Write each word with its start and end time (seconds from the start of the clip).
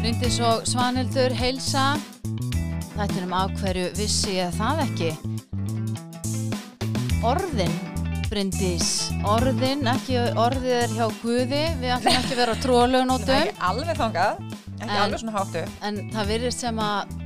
Bryndis 0.00 0.38
og 0.44 0.64
Svanhildur 0.68 1.34
heilsa. 1.36 1.84
Þetta 2.96 3.16
er 3.20 3.24
um 3.26 3.34
af 3.36 3.52
hverju 3.60 3.86
vissi 3.96 4.36
ég 4.38 4.52
það 4.56 4.82
ekki? 4.84 5.10
Orðin 7.24 7.72
Bryndis 8.30 8.90
Orðin, 9.26 9.82
ekki 9.90 10.18
orðið 10.38 10.74
er 10.76 10.92
hjá 10.94 11.06
Guði. 11.22 11.62
Við 11.80 11.94
ætlum 11.96 12.18
ekki 12.20 12.34
að 12.36 12.40
vera 12.40 12.54
er 12.54 12.62
trúalögunótum 12.64 13.34
ekki 13.36 13.56
alveg 13.70 13.98
þangað, 13.98 14.44
ekki 14.76 14.86
En- 14.86 15.02
alveg 15.04 15.22
svona 15.22 15.34
háttu. 15.38 15.64
En 15.88 15.98
það 16.14 16.30
virðist 16.34 16.64
sem 16.66 16.78
að 16.84 17.16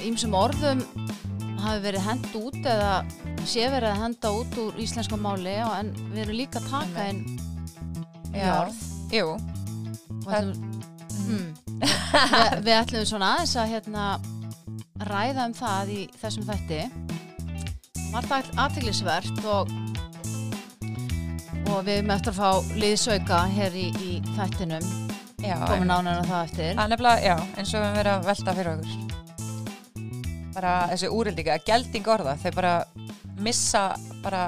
Ímsum 0.00 0.32
orðum 0.38 0.78
hafi 1.64 1.84
verið 1.86 2.06
hend 2.06 2.30
út 2.40 2.60
eða 2.60 2.94
sé 3.48 3.68
verið 3.72 3.90
að 3.92 4.02
henda 4.04 4.32
út 4.36 4.58
úr 4.64 4.80
íslensku 4.84 5.18
máli 5.20 5.58
en 5.64 5.92
við 6.12 6.24
erum 6.24 6.40
líka 6.40 6.62
að 6.62 6.70
taka 6.72 7.10
inn 7.12 7.24
orð 8.30 8.86
Jú, 9.10 9.32
ætlum, 10.30 10.58
hmm, 11.26 11.46
við, 11.82 12.52
við 12.62 12.76
ætlum 12.76 13.06
svona 13.10 13.32
aðeins 13.34 13.56
að 13.58 13.72
hérna, 13.72 14.04
ræða 15.08 15.48
um 15.48 15.56
það 15.58 15.90
í 15.96 16.04
þessum 16.20 16.46
þætti. 16.46 16.78
Var 18.12 18.30
það 18.30 18.52
aðteglisvert 18.64 19.42
og 19.50 19.74
og 21.70 21.84
við 21.86 22.06
eftir 22.10 22.32
að 22.32 22.38
fá 22.38 22.78
liðsauka 22.78 23.44
hér 23.56 23.78
í, 23.78 23.88
í 23.98 24.18
þættinum. 24.38 24.90
Komum 25.40 25.86
nánar 25.90 26.22
á 26.22 26.24
það 26.26 26.42
eftir. 26.44 26.74
Nefnilega, 26.78 27.22
já, 27.32 27.36
eins 27.58 27.74
og 27.74 27.86
við 27.86 27.96
verið 27.98 28.12
að 28.14 28.28
velta 28.30 28.60
fyrir 28.60 28.76
okkur. 28.76 29.09
Bara 30.54 30.74
þessi 30.90 31.10
úrildinga, 31.14 31.58
gelding 31.66 32.08
orða, 32.10 32.36
þau 32.40 32.50
bara 32.56 32.74
missa 33.40 33.84
bara 34.24 34.44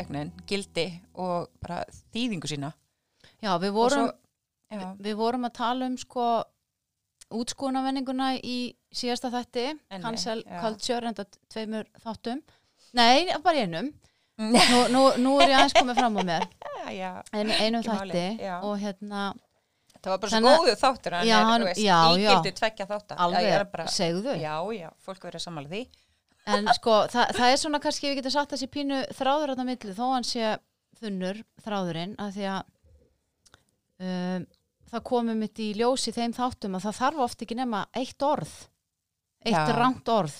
egnin, 0.00 0.30
gildi 0.48 0.86
og 1.18 1.50
bara 1.62 1.82
þýðingu 2.14 2.48
sína. 2.50 2.72
Já, 3.42 3.52
við 3.62 3.74
vorum, 3.76 4.08
svo, 4.08 4.78
já, 4.78 4.86
við 4.98 5.18
vorum 5.18 5.46
að 5.46 5.56
tala 5.58 5.88
um 5.90 5.98
sko 6.00 6.28
útskúnavenninguna 7.38 8.34
í 8.40 8.58
síðasta 8.94 9.30
þætti 9.32 9.66
Enni, 9.92 10.12
já. 10.16 10.60
culture 10.62 11.10
enda 11.10 11.26
tveimur 11.52 11.88
þáttum 12.00 12.40
Nei, 12.96 13.28
bara 13.44 13.64
einum 13.66 13.90
nú, 14.38 14.60
nú, 14.94 15.02
nú 15.20 15.34
er 15.42 15.52
ég 15.52 15.58
aðeins 15.58 15.76
komið 15.76 16.00
fram 16.00 16.16
á 16.16 16.22
mér 16.30 16.46
já, 17.02 17.10
en 17.36 17.52
einum 17.52 17.84
já. 17.84 18.54
og 18.62 18.78
hérna 18.80 19.28
Það 20.02 20.10
var 20.14 20.18
bara 20.22 20.30
svo 20.30 20.38
að- 20.38 20.58
góðu 20.58 20.74
þáttur, 20.82 21.14
en 21.18 21.26
Já, 21.26 21.36
er, 21.40 21.44
hann- 21.48 21.64
veist, 21.66 21.80
já, 21.82 21.96
ígildi 22.14 22.52
tvekja 22.60 22.86
þáttar. 22.86 23.18
Alveg, 23.24 23.70
bara, 23.72 23.86
segðu 23.90 24.36
já, 24.40 24.54
já, 24.78 24.88
fólk 25.04 25.24
verið 25.28 25.42
sammála 25.46 25.68
því. 25.72 25.82
en 26.54 26.68
sko, 26.78 26.94
það, 27.12 27.32
það 27.36 27.52
er 27.52 27.56
svona 27.60 27.80
kannski 27.84 28.08
við 28.08 28.16
getum 28.22 28.30
sagt 28.38 28.52
þessi 28.54 28.68
pínu 28.72 29.00
þráður 29.18 29.52
þarna 29.52 29.64
milli 29.68 29.94
þó 29.98 30.04
hann 30.14 30.24
sé 30.24 30.52
þunnur 31.00 31.42
þráðurinn 31.64 32.14
að 32.18 32.30
því 32.38 32.46
að 32.52 32.62
um, 34.00 34.46
það 34.88 35.04
komum 35.10 35.38
mitt 35.42 35.60
í 35.62 35.68
ljós 35.76 36.06
í 36.08 36.14
þeim 36.16 36.32
þáttum 36.36 36.78
að 36.78 36.86
það 36.88 36.96
þarf 37.02 37.24
oft 37.26 37.42
ekki 37.44 37.58
nema 37.58 37.82
eitt 37.98 38.24
orð 38.24 38.54
eitt 39.46 39.72
rangt 39.76 40.08
orð 40.10 40.38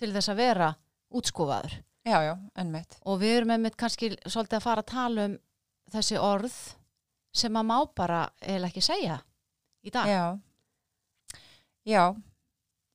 til 0.00 0.12
þess 0.14 0.32
að 0.32 0.40
vera 0.40 0.70
útskúfaður 1.14 1.76
Já, 2.04 2.18
já, 2.20 2.34
ennmitt. 2.60 2.98
og 3.08 3.20
við 3.22 3.36
erum 3.42 3.52
mitt 3.64 3.76
kannski 3.80 4.10
svolítið 4.26 4.58
að 4.58 4.64
fara 4.66 4.82
að 4.84 4.90
tala 4.92 5.28
um 5.28 5.36
þessi 5.94 6.18
orð 6.20 6.56
sem 7.34 7.56
að 7.58 7.66
má 7.70 7.76
bara 7.98 8.20
eða 8.40 8.68
ekki 8.70 8.82
segja 8.84 9.18
í 9.84 9.90
dag 9.94 10.08
Já. 10.08 10.24
Já. 11.84 12.04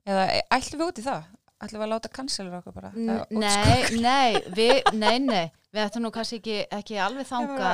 Eða 0.10 0.24
e, 0.34 0.40
ætlum 0.56 0.82
við 0.82 0.88
út 0.92 1.02
í 1.02 1.06
það? 1.06 1.26
Ætlum 1.60 1.82
við 1.82 1.86
að 1.86 1.92
láta 1.92 2.10
cancelur 2.16 2.56
okkur 2.62 2.76
bara? 2.78 2.90
N- 2.96 3.42
Nei, 3.44 4.00
nei, 4.00 4.40
við, 4.56 4.80
nei, 4.96 5.18
nei, 5.20 5.52
við 5.76 5.84
ættum 5.84 6.06
nú 6.06 6.12
kannski 6.16 6.40
ekki, 6.40 6.56
ekki 6.74 6.98
alveg 7.04 7.28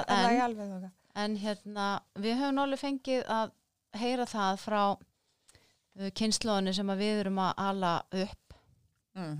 er 0.09 0.33
en, 0.33 0.41
alveg 0.47 0.71
þangað. 0.71 0.89
en 1.23 1.35
hérna, 1.43 1.85
við 2.17 2.39
höfum 2.41 2.63
alveg 2.65 2.81
fengið 2.81 3.21
að 3.37 3.53
heyra 4.01 4.25
það 4.27 4.57
frá 4.65 4.81
uh, 4.97 6.09
kynnslóðinu 6.17 6.73
sem 6.75 6.91
við 6.99 7.21
erum 7.21 7.39
að 7.45 7.53
ala 7.69 7.93
upp 8.25 8.41
Mm 9.15 9.37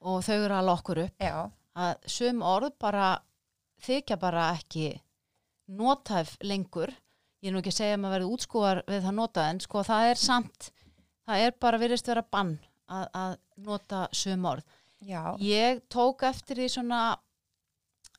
og 0.00 0.22
þau 0.24 0.34
eru 0.34 0.54
að 0.54 0.58
ala 0.58 0.72
okkur 0.78 0.98
upp 1.04 1.22
Já, 1.22 1.34
að 1.76 2.06
sum 2.08 2.38
orð 2.42 2.72
bara 2.80 3.10
þykja 3.84 4.16
bara 4.18 4.46
ekki 4.56 4.86
notæf 5.70 6.34
lengur. 6.42 6.92
Ég 7.40 7.50
er 7.50 7.54
nú 7.54 7.62
ekki 7.62 7.72
að 7.72 7.78
segja 7.78 7.96
að 7.96 8.02
maður 8.02 8.16
verði 8.18 8.34
útskúar 8.34 8.82
við 8.90 9.04
það 9.06 9.16
nota 9.16 9.46
en 9.48 9.60
sko 9.64 9.82
það 9.86 10.10
er 10.10 10.20
samt 10.20 10.70
það 11.30 11.46
er 11.46 11.56
bara 11.62 11.80
virðist 11.80 12.10
vera 12.10 12.24
bann 12.26 12.52
að, 12.90 13.06
að 13.14 13.34
nota 13.66 14.04
sum 14.16 14.46
orð. 14.50 14.76
Já, 15.00 15.22
Ég 15.40 15.80
tók 15.88 16.26
eftir 16.28 16.60
því 16.60 16.68
svona 16.74 17.00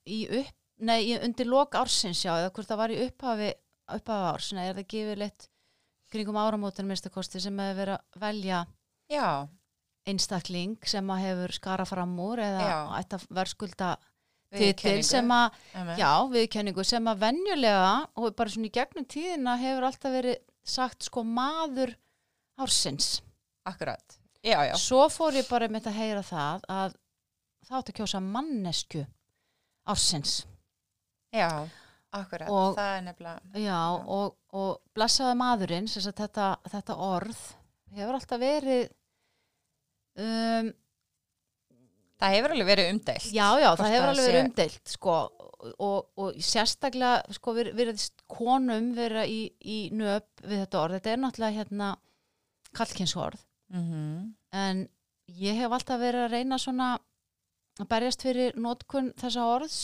í 0.10 0.24
upp, 0.40 0.56
nei, 0.82 1.14
undir 1.22 1.50
lok 1.50 1.78
ársins 1.78 2.24
já, 2.26 2.34
eða 2.40 2.50
hvort 2.56 2.72
það 2.72 2.82
var 2.82 2.94
í 2.94 3.00
upphafi, 3.06 3.50
upphafi 4.00 4.30
árs, 4.32 4.52
nei, 4.58 4.64
er 4.66 4.80
það 4.80 4.88
gefið 4.96 5.20
litt 5.22 5.48
kringum 6.12 6.40
áramótin 6.42 6.90
minnstakosti 6.90 7.40
sem 7.44 7.60
hefur 7.62 7.78
verið 7.78 8.00
að 8.00 8.24
velja 8.24 8.64
já, 9.12 9.28
einstakling 10.10 10.80
sem 10.90 11.14
að 11.14 11.22
hefur 11.28 11.54
skara 11.56 11.86
fram 11.86 12.18
úr 12.20 12.42
eða 12.42 12.66
að 12.98 13.28
verðskulda. 13.30 13.94
Titil 14.58 15.04
sem 15.08 15.30
að, 15.32 15.60
já, 15.98 16.12
viðkenningu 16.34 16.84
sem 16.86 17.06
að 17.08 17.20
venjulega 17.26 17.92
og 18.20 18.36
bara 18.36 18.50
svona 18.50 18.68
í 18.68 18.74
gegnum 18.76 19.06
tíðina 19.06 19.58
hefur 19.62 19.88
alltaf 19.88 20.12
verið 20.18 20.38
sagt 20.64 21.04
sko 21.08 21.24
maður 21.24 21.96
ársins. 22.60 23.22
akkurat. 23.66 24.18
Já, 24.44 24.58
já, 24.68 24.74
Svo 24.76 25.06
fór 25.10 25.38
ég 25.38 25.48
bara 25.50 25.68
með 25.70 25.88
að 25.92 25.98
heyra 26.02 26.22
það 26.26 26.64
að 26.68 26.96
það 27.68 27.78
átti 27.78 27.92
að 27.94 28.00
kjósa 28.02 28.22
mannesku 28.26 29.06
ársins. 29.88 30.46
já, 31.34 31.68
akkurat. 32.12 32.50
Og- 32.50 32.76
það 32.76 32.98
er 32.98 33.02
nefnilega, 33.02 33.40
Já, 33.56 33.80
Og, 34.08 34.36
og 34.54 34.82
blessaði 34.96 35.36
maðurinn, 35.38 35.88
sem 35.88 36.02
sagt 36.02 36.18
þetta, 36.18 36.58
þetta 36.68 36.98
orð, 36.98 37.38
hefur 37.96 38.14
alltaf 38.18 38.40
verið, 38.42 38.90
um, 40.18 40.74
það 42.22 42.36
hefur 42.38 42.56
alveg 42.56 42.70
verið 42.72 42.90
umdeilt. 42.94 43.28
já, 43.34 43.48
já, 43.62 43.70
það 43.80 43.94
hefur 43.96 44.12
alveg 44.12 44.28
verið 44.30 44.46
umdeilt, 44.46 44.82
sko, 44.94 45.18
og, 45.72 45.98
og 46.22 46.42
sérstaklega, 46.46 47.38
sko, 47.38 47.56
við, 47.58 47.72
við 47.78 48.06
konum 48.32 48.92
vera 48.98 49.26
í, 49.30 49.44
í 49.62 49.80
nöp 49.98 50.44
við 50.46 50.64
þetta 50.64 50.82
orð. 50.82 50.98
Þetta 51.00 51.14
er 51.14 51.24
náttúrulega 51.26 51.60
hérna 51.62 51.94
kallkynsorð, 52.78 53.48
Mm 53.72 54.30
en 54.52 54.82
ég 55.40 55.56
hef 55.56 55.72
alltaf 55.72 56.02
verið 56.02 56.26
að 56.26 56.34
reyna 56.36 56.58
svona 56.60 56.88
að 57.80 57.88
berjast 57.88 58.26
fyrir 58.26 58.58
notkun 58.60 59.14
þessa 59.20 59.46
orðs, 59.48 59.78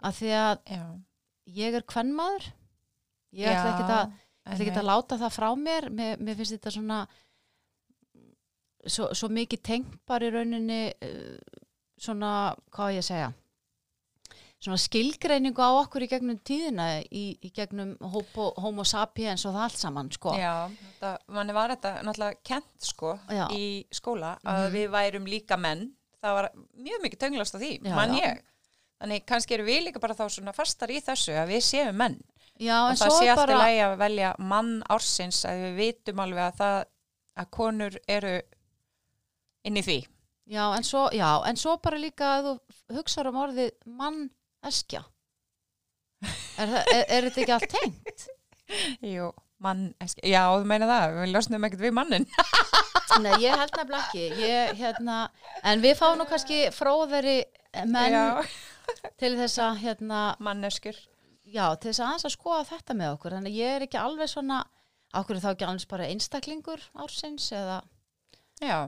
að 0.00 0.14
því 0.22 0.30
að 0.38 0.62
Já, 0.72 0.84
ég 1.58 1.76
er 1.76 1.84
kvennmaður, 1.84 2.48
ég 3.36 3.52
ætla 3.52 3.74
ekki 3.74 4.72
að 4.72 4.80
að 4.80 4.88
láta 4.88 5.18
það 5.20 5.34
frá 5.36 5.48
mér, 5.60 5.88
mér, 5.92 6.20
mér 6.22 6.38
finnst 6.38 6.54
þetta 6.56 6.72
svona 6.72 7.02
svo, 8.88 9.10
svo 9.14 9.28
mikið 9.28 9.62
tengt 9.62 9.98
bara 10.08 10.26
í 10.28 10.32
rauninni 10.34 10.80
uh, 11.04 11.36
svona, 11.98 12.32
hvað 12.74 12.98
ég 12.98 13.06
segja 13.06 13.32
svona 14.58 14.78
skilgreiningu 14.82 15.62
á 15.62 15.70
okkur 15.84 16.02
í 16.02 16.08
gegnum 16.10 16.38
tíðina 16.42 16.86
í, 17.14 17.28
í 17.46 17.50
gegnum 17.54 17.92
homo, 18.02 18.48
homo 18.58 18.82
sapiens 18.86 19.44
og 19.46 19.54
það 19.54 19.66
allt 19.68 19.78
saman 19.78 20.08
sko. 20.10 20.32
Já, 20.34 20.54
þetta, 20.80 21.12
manni 21.36 21.54
var 21.54 21.70
þetta 21.76 21.92
náttúrulega 22.02 22.40
kent 22.50 22.88
sko 22.88 23.12
Já. 23.30 23.44
í 23.54 23.68
skóla 23.94 24.32
að 24.42 24.64
Mhm. 24.64 24.72
við 24.74 24.88
værum 24.96 25.28
líka 25.30 25.56
menn. 25.62 25.84
Það 26.18 26.34
var 26.40 26.48
mjög 26.74 27.04
mikið 27.04 27.20
tönglast 27.22 27.54
á 27.54 27.58
því, 27.62 27.70
Já, 27.86 27.94
mann 27.94 28.16
ég. 28.18 28.42
Þannig 28.98 29.24
kannski 29.30 29.54
erum 29.54 29.66
við 29.70 29.84
líka 29.86 30.00
bara 30.02 30.14
þá 30.18 30.26
svona 30.26 30.52
fastar 30.56 30.90
í 30.90 30.98
þessu 31.06 31.38
að 31.38 31.52
við 31.54 31.62
séum 31.62 31.94
menn. 31.94 32.18
Já, 32.58 32.90
og 32.90 32.96
það 32.98 33.14
sé 33.14 33.28
alltaf 33.30 33.46
bara 33.46 33.58
lægi 33.62 33.82
að 33.86 33.96
velja 34.02 34.34
mann 34.42 34.82
ársins 34.90 35.44
að 35.46 35.62
við 35.62 35.76
vitum 35.78 36.18
alveg 36.26 36.42
að 36.50 36.56
það 36.58 36.78
að 37.38 37.50
konur 37.54 37.98
eru 38.08 38.42
inn 39.66 39.76
í 39.80 39.82
því. 39.84 39.98
já 40.48 40.64
en, 40.76 40.84
svo, 40.86 41.08
já, 41.12 41.28
en 41.48 41.56
svo 41.60 41.76
bara 41.82 41.98
líka 42.00 42.28
að 42.38 42.46
þú 42.48 42.96
hugsaður 42.98 43.30
um 43.32 43.40
orðið 43.42 43.70
manneskja 43.98 45.02
er, 46.58 46.68
er, 46.68 47.04
er 47.08 47.26
þetta 47.28 47.42
ekki 47.44 47.54
allt 47.56 47.74
tengt? 47.74 48.24
Jú, 49.04 49.28
mann, 49.64 49.84
já, 50.24 50.42
þú 50.58 50.64
meina 50.68 50.88
það, 50.88 51.18
við 51.22 51.30
losnum 51.34 51.66
ekkert 51.68 51.84
við 51.86 51.94
mannin. 51.96 52.26
Nei, 53.24 53.32
ég 53.42 53.54
held 53.56 53.72
nefnilega 53.74 54.00
ekki 54.04 54.24
ég, 54.42 54.72
hérna, 54.78 55.18
en 55.66 55.80
við 55.82 55.94
fáum 55.98 56.18
nú 56.20 56.26
kannski 56.28 56.66
fróðari 56.76 57.38
menn 57.88 58.12
Já, 58.12 58.26
til 59.20 59.32
þess 59.38 59.58
að 59.64 59.80
hérna, 59.84 60.20
manneskur. 60.44 60.96
já, 61.48 61.64
til 61.80 61.90
þess 61.90 62.02
að 62.02 62.06
aðeins 62.10 62.28
að 62.28 62.34
skoða 62.36 62.66
þetta 62.68 62.96
með 62.98 63.14
okkur 63.16 63.36
þannig 63.38 63.56
ég 63.56 63.76
er 63.78 63.86
ekki 63.86 64.00
alveg 64.02 64.28
svona 64.32 64.58
okkur 65.16 65.38
er 65.38 65.44
þá 65.46 65.50
ekki 65.54 65.66
alveg 65.70 65.88
bara 65.94 66.08
einstaklingur 66.12 66.84
ársins 67.00 67.48
eða, 67.56 67.78
Já, 68.60 68.78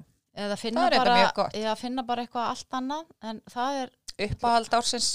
eða 0.40 0.56
finna, 0.60 0.86
bara, 0.92 1.16
eða 1.60 1.74
finna 1.80 2.02
bara 2.08 2.24
eitthvað 2.24 2.50
allt 2.54 2.76
annað 2.80 3.06
en 3.30 3.40
það 3.52 3.80
er 3.84 3.90
uppáhald 4.26 4.74
ársins. 4.80 5.10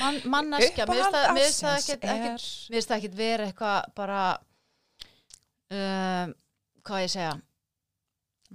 man, 0.00 0.20
manneskja 0.30 0.86
það 1.14 1.28
ársins 1.32 1.36
mér 1.36 1.46
finnst 2.74 2.90
það 2.90 2.98
ekkit 3.00 3.16
vera 3.18 3.46
eitthvað 3.50 3.88
bara 3.98 4.20
um, 5.74 6.34
hvað 6.86 7.04
ég 7.06 7.12
segja 7.14 7.32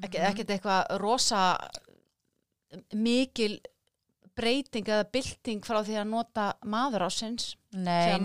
ekki, 0.04 0.18
Mhm. 0.20 0.28
ekkert 0.30 0.54
eitthvað 0.56 0.98
rosa 1.00 1.42
mikil 3.00 3.58
breyting 4.36 4.88
eða 4.92 5.06
bylting 5.12 5.62
frá 5.64 5.80
því 5.88 5.96
að 6.02 6.10
nota 6.12 6.46
maður 6.68 7.06
ásins 7.08 7.54
Nei, 7.72 7.84
nei, 8.12 8.20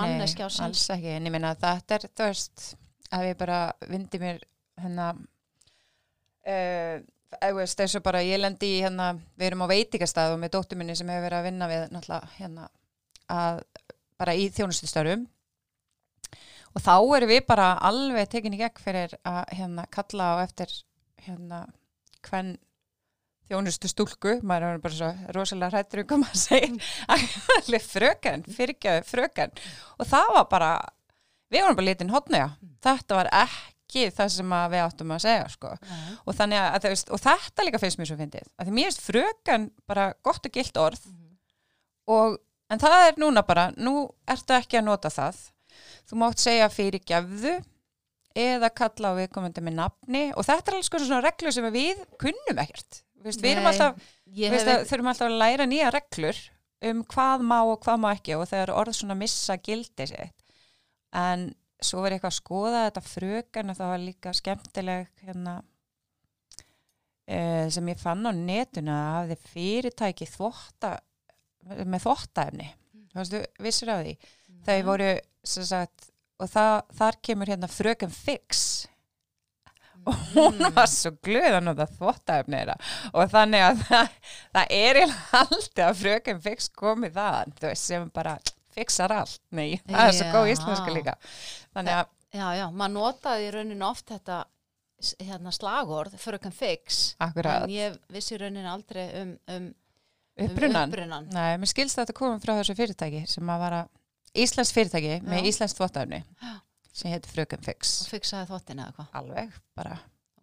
ársins. 0.48 0.64
alls 0.66 0.88
ekki, 0.96 1.12
en 1.16 1.26
ég 1.28 1.34
meina 1.34 1.52
þetta 1.54 1.94
er, 1.98 2.08
veist, 2.18 2.64
ef 3.12 3.20
ég 3.28 3.36
bara 3.38 3.60
vindi 3.88 4.18
mér 4.18 4.40
hérna 4.82 5.10
eða 6.44 7.52
veist, 7.54 7.78
þessu 7.78 8.00
bara 8.04 8.22
ég 8.26 8.40
lendi 8.40 8.76
í 8.76 8.80
hérna, 8.84 9.12
við 9.38 9.50
erum 9.50 9.66
á 9.66 9.72
veitingastað 9.72 10.34
og 10.34 10.40
með 10.42 10.54
dóttur 10.56 10.80
minni 10.80 10.96
sem 10.98 11.10
hefur 11.10 11.26
verið 11.28 11.38
að 11.38 11.46
vinna 11.46 11.68
við 11.70 11.84
náttúrulega 11.94 12.32
hérna 12.38 12.64
að 13.30 13.60
bara 14.20 14.36
í 14.36 14.48
þjónustustörfum. 14.54 15.28
Og 16.70 16.82
þá 16.84 16.94
erum 17.16 17.30
við 17.30 17.44
bara 17.48 17.68
alveg 17.86 18.30
tekin 18.30 18.54
í 18.54 18.60
gegn 18.60 18.82
fyrir 18.82 19.14
að 19.26 19.40
hérna 19.58 19.86
kalla 19.90 20.34
á 20.34 20.42
eftir 20.44 20.74
hérna 21.24 21.64
hvern 22.26 22.56
þjónustu 23.50 23.90
stúlku, 23.90 24.36
maður 24.46 24.76
er 24.76 24.82
bara 24.82 24.94
svo 24.94 25.08
rosalega 25.34 25.74
hrættur 25.74 26.04
um 26.04 26.10
hvað 26.10 26.20
maður 26.22 26.42
segir. 26.44 27.86
Fröken, 27.94 28.44
fyrirgjöðu 28.46 29.06
fröken. 29.08 29.54
Og 29.98 30.06
það 30.06 30.34
var 30.36 30.46
bara 30.52 30.70
við 31.50 31.64
vorum 31.64 31.78
bara 31.80 31.88
litin 31.88 32.12
hotnega 32.14 32.50
þetta 32.84 33.18
var 33.18 33.30
ekki 33.42 33.69
það 34.16 34.30
sem 34.34 34.54
við 34.72 34.82
áttum 34.84 35.14
að 35.14 35.24
segja 35.24 35.48
sko. 35.52 35.72
og, 36.24 36.36
þannig 36.36 36.60
að, 36.62 36.86
veist, 36.92 37.10
og 37.10 37.22
þetta 37.22 37.66
líka 37.66 37.80
finnst 37.82 38.00
mér 38.00 38.10
svo 38.10 38.18
fyndið 38.20 38.46
að 38.56 38.68
því 38.68 38.76
mér 38.76 38.88
finnst 38.88 39.04
fröken 39.06 39.66
bara 39.90 40.06
gott 40.26 40.46
og 40.46 40.54
gilt 40.54 40.80
orð. 40.80 41.08
Og, 42.10 42.38
en 42.70 42.82
það 42.82 43.06
er 43.08 43.20
núna 43.22 43.44
bara 43.46 43.70
nú 43.76 44.08
ertu 44.30 44.56
ekki 44.56 44.80
að 44.80 44.88
nota 44.88 45.12
það. 45.12 45.42
Þú 46.08 46.18
mátt 46.22 46.42
segja 46.42 46.70
fyrirgjöfðu 46.72 47.58
eða 48.40 48.70
kalla 48.74 49.12
á 49.14 49.18
viðkomandi 49.18 49.62
með 49.64 49.78
nafni. 49.78 50.24
Og 50.38 50.46
þetta 50.46 50.72
er 50.72 50.78
alls 50.78 50.90
svona 50.94 51.22
reglur 51.24 51.54
sem 51.54 51.70
við 51.74 52.02
kunnum 52.20 52.62
ekkert. 52.62 53.02
Vist, 53.20 53.42
við 53.44 53.60
alltaf 53.60 54.00
hef 54.32 54.64
að, 54.64 54.86
þurfum 54.88 55.10
alltaf 55.12 55.28
að 55.28 55.40
læra 55.42 55.66
nýja 55.68 55.90
reglur 55.92 56.38
um 56.88 57.02
hvað 57.10 57.42
má 57.44 57.58
og 57.60 57.80
hvað 57.84 57.98
má 58.00 58.10
ekki. 58.14 58.36
Og 58.38 58.46
þegar 58.48 58.74
orð 58.80 58.96
svona 58.96 59.18
missa 59.18 59.58
gildi 59.60 60.08
sitt. 60.10 60.36
En 61.16 61.50
svo 61.84 62.04
verið 62.04 62.18
eitthvað 62.18 62.32
að 62.32 62.38
skoða 62.38 62.84
þetta 62.86 63.02
frökan 63.06 63.72
og 63.72 63.78
það 63.78 63.92
var 63.92 64.02
líka 64.04 64.32
skemmtileg 64.36 65.08
hérna 65.24 65.54
e, 67.24 67.38
sem 67.72 67.90
ég 67.92 68.00
fann 68.00 68.26
á 68.26 68.32
netuna 68.34 68.98
að 68.98 69.16
hafði 69.16 69.38
fyrirtæki 69.54 70.28
þvotta 70.30 70.94
með 71.84 72.04
þvottaefni. 72.04 72.68
Þú 73.10 73.18
veistu, 73.20 73.42
vissir 73.64 73.92
af 73.92 74.04
því? 74.04 74.14
Þau 74.66 74.78
voru 74.86 75.10
sem 75.46 75.66
sagt 75.66 76.10
og 76.40 76.48
það, 76.48 76.76
þar 76.96 77.18
kemur 77.28 77.52
hérna 77.52 77.70
fröken 77.70 78.12
fix. 78.14 78.86
Og 80.08 80.16
hún 80.32 80.62
var 80.72 80.88
svo 80.88 81.12
glöð 81.20 81.58
að 81.58 81.66
nota 81.66 81.86
þvottaefni 81.90 82.56
þeirra. 82.56 82.76
Og 83.12 83.32
þannig 83.32 83.66
að 83.66 83.82
það, 83.90 84.14
það 84.56 84.72
er 84.78 85.02
alltaf 85.04 85.84
að 85.90 86.00
fröken 86.00 86.40
fix 86.44 86.70
komið 86.72 87.18
það 87.18 87.52
þú 87.58 87.68
veist, 87.68 87.90
sem 87.90 88.08
bara 88.14 88.38
fixar 88.76 89.12
allt 89.14 89.40
nei, 89.56 89.80
það 89.86 90.06
er 90.06 90.16
svo 90.16 90.30
góð 90.34 90.48
Já. 90.48 90.52
íslenska 90.54 90.94
líka 90.94 91.16
þannig 91.74 91.98
að, 91.98 92.16
Já, 92.30 92.46
já, 92.54 92.64
maður 92.70 92.92
notaði 92.94 93.46
í 93.48 93.52
rauninu 93.56 93.86
oft 93.88 94.06
þetta 94.12 94.36
hérna 95.24 95.50
slagorð, 95.50 96.12
fröken 96.20 96.52
fix 96.54 97.00
akkurat, 97.18 97.64
en 97.64 97.72
ég 97.74 97.96
vissi 98.14 98.36
í 98.36 98.38
rauninu 98.42 98.68
aldrei 98.70 99.06
um, 99.22 99.32
um, 99.50 99.64
um 100.38 100.46
upprunan 100.46 100.92
upprunan. 100.92 101.26
nei, 101.34 101.56
mér 101.58 101.70
skilst 101.72 101.98
að 101.98 102.04
þetta 102.04 102.18
komið 102.20 102.44
frá 102.44 102.52
þessu 102.60 102.76
fyrirtæki 102.78 103.24
sem 103.32 103.50
að 103.50 103.64
vara 103.64 103.80
Íslands 104.38 104.70
fyrirtæki 104.76 105.16
með 105.26 105.40
Já. 105.40 105.48
Íslands 105.50 105.74
þvottaefni 105.74 106.20
Já. 106.22 106.52
sem 106.92 107.10
heitir 107.10 107.34
fröken 107.34 107.64
fix 107.66 107.96
og 108.04 108.12
fixaði 108.14 108.46
þvottin 108.52 108.84
eða 108.84 108.92
eitthvað 108.92 109.18
alveg, 109.22 109.58
bara 109.74 109.98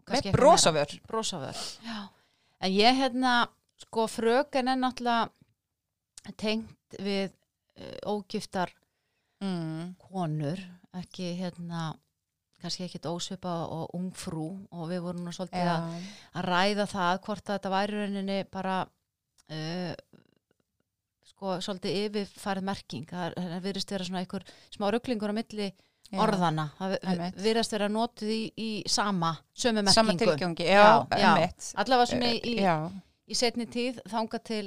með 0.07 0.27
meira. 0.27 0.85
Brosavör, 1.07 1.63
já 1.87 1.97
En 2.59 2.71
ég 2.73 2.95
hérna, 2.97 3.33
sko 3.83 4.07
fröken 4.09 4.71
er 4.71 4.79
náttúrulega 4.81 5.29
tengt 6.41 6.97
við 6.99 7.29
ógiftar 8.09 8.71
mm. 9.43 9.95
konur 10.01 10.61
ekki 10.97 11.33
hérna 11.39 11.91
kannski 12.61 12.87
ekkit 12.87 13.05
ósvipa 13.09 13.53
og 13.69 13.93
ungfrú 13.97 14.47
og 14.73 14.87
við 14.89 15.03
vorum 15.05 15.27
nú 15.27 15.33
svolítið 15.35 15.67
að 15.69 15.89
Já. 15.91 16.05
að 16.39 16.47
ræða 16.47 16.87
það 16.93 17.19
hvort 17.27 17.43
að 17.43 17.57
þetta 17.57 17.73
væri 17.73 17.93
í 17.93 17.99
rauninni 18.01 18.37
bara 18.53 18.77
uh, 18.81 19.91
sko 21.27 21.57
svolítið 21.61 21.99
yfirfærið 22.07 22.65
merking 22.71 23.11
það, 23.11 23.37
virðist 23.61 23.93
vera 23.93 24.07
svona 24.07 24.23
einhver 24.23 24.47
smá 24.73 24.89
rugglingur 24.89 25.33
á 25.33 25.37
milli 25.37 25.69
Já. 26.07 26.21
orðana 26.23 26.69
það 26.79 26.93
vi- 26.95 27.01
Einmitt. 27.11 27.41
virðist 27.45 27.73
vera 27.75 27.89
notið 27.91 28.33
í, 28.33 28.43
í 28.57 28.69
sama 28.89 29.35
sömu 29.53 29.83
merkingu 29.83 29.93
sama 29.93 30.17
tilgjóngi, 30.17 30.65
já, 30.65 31.05
Já, 31.11 31.33
allavega 31.83 32.09
svona 32.09 32.31
í, 32.31 32.39
í, 32.41 32.55
já, 32.63 32.77
í 33.27 33.35
setni 33.37 33.67
tíð 33.69 33.99
þanga 34.07 34.39
til 34.39 34.63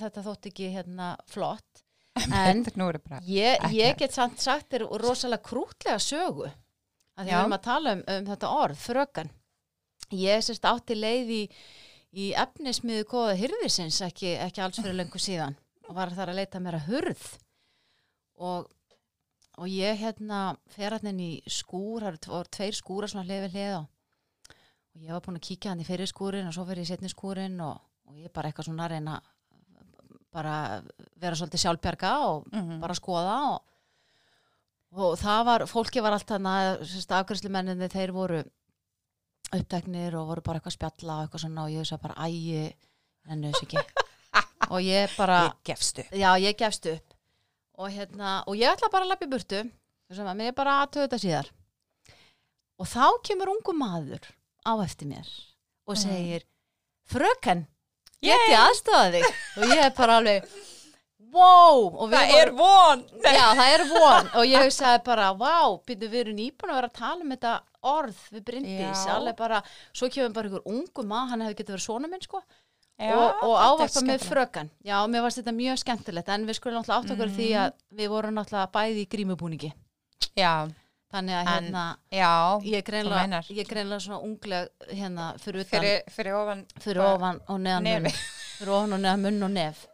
þetta 0.00 0.22
þótt 0.24 0.48
ekki 0.52 0.70
hérna 0.72 1.16
flott 1.28 1.83
en 2.14 2.62
ég, 3.26 3.64
ég 3.74 3.96
get 3.98 4.14
samt 4.14 4.42
sagt 4.42 4.70
þér 4.70 4.86
rosalega 5.02 5.42
krútlega 5.42 5.98
sögu 6.02 6.46
að 6.46 7.24
því 7.24 7.30
við 7.30 7.38
erum 7.38 7.56
að 7.56 7.64
tala 7.64 7.94
um, 7.96 8.04
um 8.14 8.28
þetta 8.28 8.52
orð, 8.54 8.78
frökan 8.78 9.32
ég 10.14 10.44
sérst 10.44 10.66
átti 10.68 10.96
leið 10.98 11.32
í, 11.34 11.42
í 12.14 12.30
efnismiðu 12.38 13.06
góða 13.10 13.36
hyrðisins 13.38 14.00
ekki, 14.06 14.34
ekki 14.42 14.62
alls 14.64 14.80
fyrir 14.80 14.96
lengur 14.98 15.22
síðan 15.22 15.56
og 15.88 15.96
var 15.98 16.14
þar 16.16 16.32
að 16.32 16.40
leita 16.40 16.62
mér 16.62 16.78
að 16.78 16.86
hurð. 16.88 17.24
Og, 18.44 18.70
og 19.60 19.66
ég 19.70 19.98
hérna 20.00 20.56
fer 20.74 20.96
hann 20.96 21.10
inn 21.12 21.20
í 21.22 21.32
skúr 21.46 22.06
það 22.06 22.30
voru 22.32 22.54
tveir 22.56 22.78
skúra 22.78 23.10
svona 23.10 23.26
hlið 23.28 23.44
við 23.46 23.58
hlið 23.58 23.76
og 23.80 25.04
ég 25.04 25.12
var 25.12 25.22
búin 25.22 25.38
að 25.38 25.46
kíkja 25.48 25.72
hann 25.72 25.82
í 25.82 25.86
fyrir 25.86 26.10
skúrin 26.10 26.48
og 26.48 26.56
svo 26.56 26.66
fyrir 26.66 26.86
í 26.86 26.88
setni 26.88 27.10
skúrin 27.10 27.60
og, 27.62 27.78
og 28.10 28.18
ég 28.18 28.32
bara 28.34 28.50
eitthvað 28.50 28.70
svona 28.70 28.88
að 28.88 28.96
reyna 28.96 29.20
bara 30.34 30.54
vera 31.22 31.36
svolítið 31.38 31.62
sjálfbjarga 31.64 32.12
og 32.28 32.48
Mhm. 32.52 32.80
bara 32.82 32.94
skoða 32.98 33.36
og, 33.54 33.62
og 34.94 35.16
það 35.18 35.44
var, 35.48 35.64
fólki 35.70 36.02
var 36.02 36.12
allt 36.18 36.26
þannig 36.26 36.82
að 36.82 37.16
afgjörslumenninni 37.20 37.88
þeir 37.92 38.12
voru 38.14 38.42
uppteknir 39.54 40.14
og 40.18 40.26
voru 40.32 40.42
bara 40.42 40.58
eitthvað 40.58 40.72
að 40.72 40.78
spjalla 40.78 41.16
og 41.20 41.26
eitthvað 41.28 41.42
svona 41.44 41.64
og 41.64 41.74
ég 41.74 41.86
sagði 41.88 42.02
bara 42.02 42.26
ægi 42.26 42.74
hennu 43.28 43.50
þess 43.52 43.66
ekki 43.66 43.82
og 44.74 44.80
ég 44.82 45.16
bara, 45.18 45.38
ég 45.48 45.58
gefst 45.70 45.98
upp 46.02 46.14
já 46.18 46.30
ég 46.42 46.56
gefst 46.58 46.86
upp 46.90 47.14
og 47.78 47.90
hérna, 47.90 48.42
og 48.46 48.54
ég 48.58 48.70
ætla 48.70 48.90
bara 48.92 49.04
að 49.06 49.12
lappa 49.12 49.26
í 49.26 49.30
burtu 49.30 49.60
sem 50.14 50.26
að 50.30 50.36
mér 50.38 50.54
bara 50.54 50.80
aðtöðu 50.84 51.06
þetta 51.08 51.22
síðar 51.22 51.48
og 52.78 52.86
þá 52.90 53.04
kemur 53.26 53.50
ungu 53.54 53.74
maður 53.78 54.26
á 54.66 54.72
eftir 54.84 55.06
mér 55.10 55.28
og 55.86 55.94
Mm. 55.94 56.00
segir 56.00 56.42
fröken, 57.06 57.66
get 58.24 58.46
ég 58.50 58.60
aðstofa 58.60 59.10
þig? 59.14 59.28
Og 59.58 59.74
ég 59.74 59.82
er 59.84 59.94
bara 59.96 60.20
alveg 60.20 60.48
wow! 61.34 61.90
Það 61.90 62.10
vorum- 62.10 62.40
er 62.40 62.50
von. 62.58 63.04
Já, 63.24 63.46
það 63.58 63.70
er 63.74 63.84
von. 63.90 64.28
Og 64.38 64.44
ég 64.46 64.66
hugsaði 64.66 65.04
bara, 65.04 65.30
vá, 65.34 65.56
býttu 65.86 66.10
við 66.10 66.20
erum 66.24 66.36
nýbúin 66.38 66.72
að 66.72 66.78
vera 66.80 66.90
að 66.90 66.98
tala 66.98 67.24
um 67.24 67.32
þetta 67.34 67.54
orð 67.84 68.20
við 68.32 68.52
alveg 69.12 69.36
bara 69.36 69.62
svo 69.92 70.08
kemur 70.08 70.34
bara 70.36 70.48
einhver 70.48 70.68
ungu 70.70 71.04
maður, 71.04 71.30
hann 71.30 71.42
hefði 71.44 71.58
getið 71.58 71.74
verið 71.74 71.84
svona 71.84 72.08
minn 72.08 72.22
sko, 72.24 72.40
Já, 72.94 73.10
og, 73.18 73.42
og 73.42 73.56
ávarpa 73.58 74.04
með 74.06 74.22
frökan 74.22 74.68
já, 74.86 74.94
mér 75.10 75.24
varst 75.24 75.40
þetta 75.40 75.52
mjög 75.56 75.80
skemmtilegt. 75.82 76.28
En 76.30 76.46
við 76.46 76.58
skulum 76.60 76.78
náttúrulega 76.78 77.00
átt 77.02 77.14
okkur 77.16 77.26
mm. 77.26 77.34
því 77.34 77.48
að 77.58 77.72
við 77.98 78.12
vorum 78.12 78.38
náttúrulega 78.38 78.70
bæði 78.76 79.02
í 79.02 79.08
grímubúningi. 79.10 79.70
Já, 80.38 80.52
þannig 81.14 81.36
að 81.38 81.40
En- 81.40 81.48
hérna 81.54 81.84
já, 82.18 82.30
ég 82.66 82.76
er 82.80 82.86
greinlega, 82.90 83.40
greinlega 83.70 84.04
svona 84.04 84.20
ungleg 84.26 84.68
hérna 84.90 85.26
fyrir 85.40 85.64
utan, 85.64 85.80
fyrir, 85.80 86.02
fyrir 86.16 86.36
ofan 86.40 86.62
fyrir 86.82 87.02
ofan 87.06 87.40
og 87.48 87.60
neðan 87.64 87.88
munn. 88.04 88.22
fyrir 88.58 88.72
ofan 88.76 88.96
og 88.98 89.02
neðan 89.04 89.24
munn 89.28 89.42
og 89.48 89.52
nef. 89.54 89.84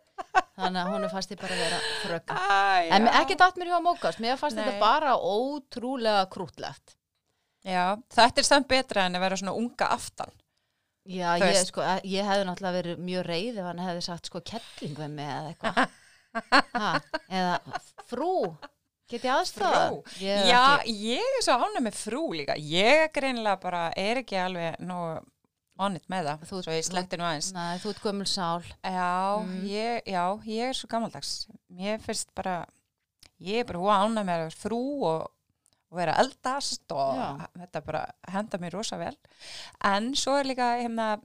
Þannig 0.60 0.80
að 0.82 0.90
hún 0.92 1.04
er 1.06 1.12
fast 1.14 1.30
ég 1.32 1.38
bara 1.40 1.54
að 1.56 1.60
vera 1.64 1.78
frökan 2.02 2.36
Æ, 2.36 2.90
En 2.96 3.06
ekki 3.22 3.36
datt 3.40 3.56
mér 3.56 3.70
hjá 3.72 3.78
mókast, 3.82 4.18
mér 4.20 4.36
Nei. 4.36 4.64
þetta 4.66 4.80
bara 4.82 5.14
ótrúlega 5.16 6.26
krútlegt. 6.32 6.96
já, 7.64 7.96
þetta 8.12 8.38
er 8.42 8.46
samt 8.48 8.68
betra 8.68 9.06
en 9.08 9.16
að 9.16 9.20
vera 9.24 9.36
svona 9.40 9.54
unga 9.56 9.88
aftan. 9.96 10.30
Já, 11.08 11.38
ég, 11.40 11.56
sko, 11.66 11.80
ég 12.04 12.24
hefði 12.28 12.44
náttúrulega 12.46 12.76
verið 12.82 12.98
mjög 13.08 13.24
reið 13.26 13.56
ef 13.58 13.64
hann 13.70 13.78
hefði 13.82 14.02
sagt 14.04 14.26
sko 14.28 14.40
kettling 14.44 14.94
við 15.00 15.10
mig 15.16 15.26
eða 15.26 15.54
eitthvað. 15.54 15.88
Ha, 16.30 16.90
eða 17.26 17.56
frú, 18.06 18.54
get 19.10 19.24
ég 19.26 19.34
aðstofa? 19.34 19.82
Frú? 19.90 20.00
Ég, 20.22 20.46
já, 20.50 20.62
ekki, 20.78 20.94
ég 21.10 21.36
er 21.38 21.44
svo 21.46 21.56
ánæg 21.66 21.82
með 21.88 21.98
frú 22.00 22.22
líka 22.38 22.56
ég 22.58 23.10
greinilega 23.16 23.60
bara, 23.62 23.82
er 23.96 24.20
ekki 24.22 24.38
alveg 24.40 24.78
nú 24.86 24.98
onnit 25.80 26.04
með 26.12 26.26
það 26.28 26.42
Þú- 26.50 26.62
svo 26.66 26.72
ég 26.76 26.84
sletti 26.84 27.16
nú 27.18 27.24
aðeins 27.24 27.52
Nei, 27.56 27.78
þú 27.80 27.90
ert 27.94 28.02
gömul 28.04 28.26
sál. 28.28 28.62
Já, 28.84 29.40
Mm. 29.40 29.62
ég, 29.64 30.02
já, 30.06 30.24
ég 30.44 30.68
er 30.68 30.74
svo 30.76 30.88
gammaldags. 30.92 31.46
Mér 31.72 31.98
finnst 32.04 32.28
bara, 32.34 32.66
ég 33.40 33.60
er 33.60 33.64
bara 33.64 33.78
hóa 33.78 34.04
ánæg 34.04 34.24
með 34.28 34.54
frú 34.60 34.80
og, 35.08 35.30
og 35.90 35.96
vera 35.98 36.14
eldast 36.20 36.84
og 36.92 37.16
Já. 37.16 37.48
þetta 37.58 37.84
bara 37.86 38.02
henda 38.28 38.58
mér 38.58 38.72
rosa 38.76 38.96
vel. 39.00 39.16
En 39.82 40.12
svo 40.14 40.36
er 40.38 40.44
líka 40.44 40.76
hérna, 40.82 41.18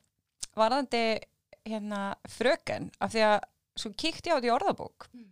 varðandi 0.55 1.19
hérna 1.65 2.15
fröken, 2.29 2.91
af 3.01 3.11
því 3.11 3.21
að 3.27 3.39
svo 3.77 3.89
kíkti 3.93 4.29
ég 4.31 4.33
á 4.33 4.39
þetta 4.39 4.47
í 4.47 4.55
orðabók 4.55 5.07
Mm. 5.13 5.29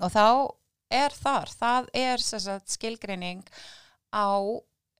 og 0.00 0.10
þá 0.12 0.54
er 0.92 1.14
þar, 1.16 1.52
það 1.60 1.88
er 2.02 2.22
sagt, 2.24 2.68
skilgreining 2.76 3.42
á 4.12 4.28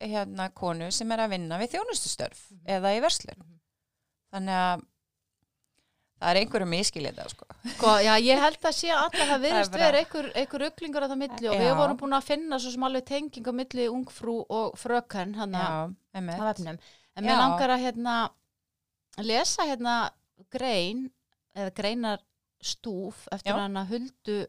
hérna 0.03 0.49
konu 0.57 0.89
sem 0.91 1.13
er 1.15 1.21
að 1.27 1.35
vinna 1.37 1.59
við 1.61 1.77
þjónustustörf 1.77 2.41
Mhm. 2.51 2.65
eða 2.77 2.97
í 2.97 3.03
verslun. 3.05 3.45
Þannig 4.33 4.57
að 4.63 4.83
það 6.23 6.31
er 6.31 6.39
einhverju 6.41 6.69
miskilið 6.71 7.17
það, 7.19 7.31
sko. 7.35 7.47
Sko, 7.77 7.93
já, 8.03 8.13
ég 8.23 8.39
held 8.41 8.59
að 8.69 8.75
sé 8.79 8.91
að 8.95 9.17
það 9.21 9.41
virðist 9.47 9.73
vera 9.79 9.99
einhver, 10.03 10.29
einhver 10.39 10.65
uglingur 10.69 11.03
að 11.07 11.13
það 11.15 11.21
milli 11.23 11.49
og 11.51 11.57
við 11.59 11.69
Já. 11.71 11.75
vorum 11.81 11.99
búin 11.99 12.17
að 12.19 12.29
finna 12.29 12.59
svo 12.63 12.71
sem 12.75 12.87
alveg 12.89 13.05
tenging 13.11 13.47
á 13.51 13.53
milli 13.59 13.87
ungfrú 13.91 14.37
og 14.49 14.77
fröken 14.79 15.35
hann 15.37 15.55
einmitt. 16.15 16.39
á 16.39 16.45
vefnum. 16.53 16.79
En 17.17 17.25
mér 17.27 17.37
langar 17.43 17.69
að 17.75 17.83
hérna 17.87 18.17
lesa 19.19 19.67
hérna 19.69 19.97
grein 20.51 21.11
eða 21.55 21.75
greinar 21.75 22.19
stúf 22.63 23.27
eftir 23.35 23.53
Já. 23.53 23.59
hana 23.59 23.85
Huldu 23.91 24.47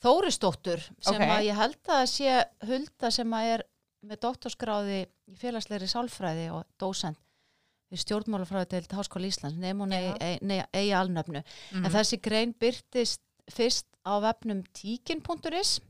Þórisdóttur 0.00 0.80
sem 1.04 1.20
Ok. 1.20 1.28
að 1.28 1.44
ég 1.44 1.56
held 1.58 1.90
að 1.92 2.04
sé 2.08 2.36
Hulda 2.66 3.10
sem 3.12 3.30
að 3.36 3.50
er 3.54 3.64
með 4.06 4.20
doktorsgráði 4.24 5.00
í 5.28 5.34
félagslegri 5.36 5.88
sálfræði 5.92 6.46
og 6.54 6.64
dósent 6.80 7.18
við 7.92 8.00
stjórnmálafræði 8.04 8.68
til 8.70 8.96
Háskóla 8.96 9.28
Íslands 9.28 9.58
nefn 9.60 9.90
Já. 9.92 10.14
eigi, 10.72 10.92
alnöfnu 10.94 11.42
Mhm. 11.72 11.84
en 11.84 11.92
þessi 11.92 12.20
grein 12.22 12.54
byrtist 12.54 13.20
fyrst 13.50 13.86
á 14.06 14.16
vefnum 14.22 14.62
tíkin.is 14.72 15.80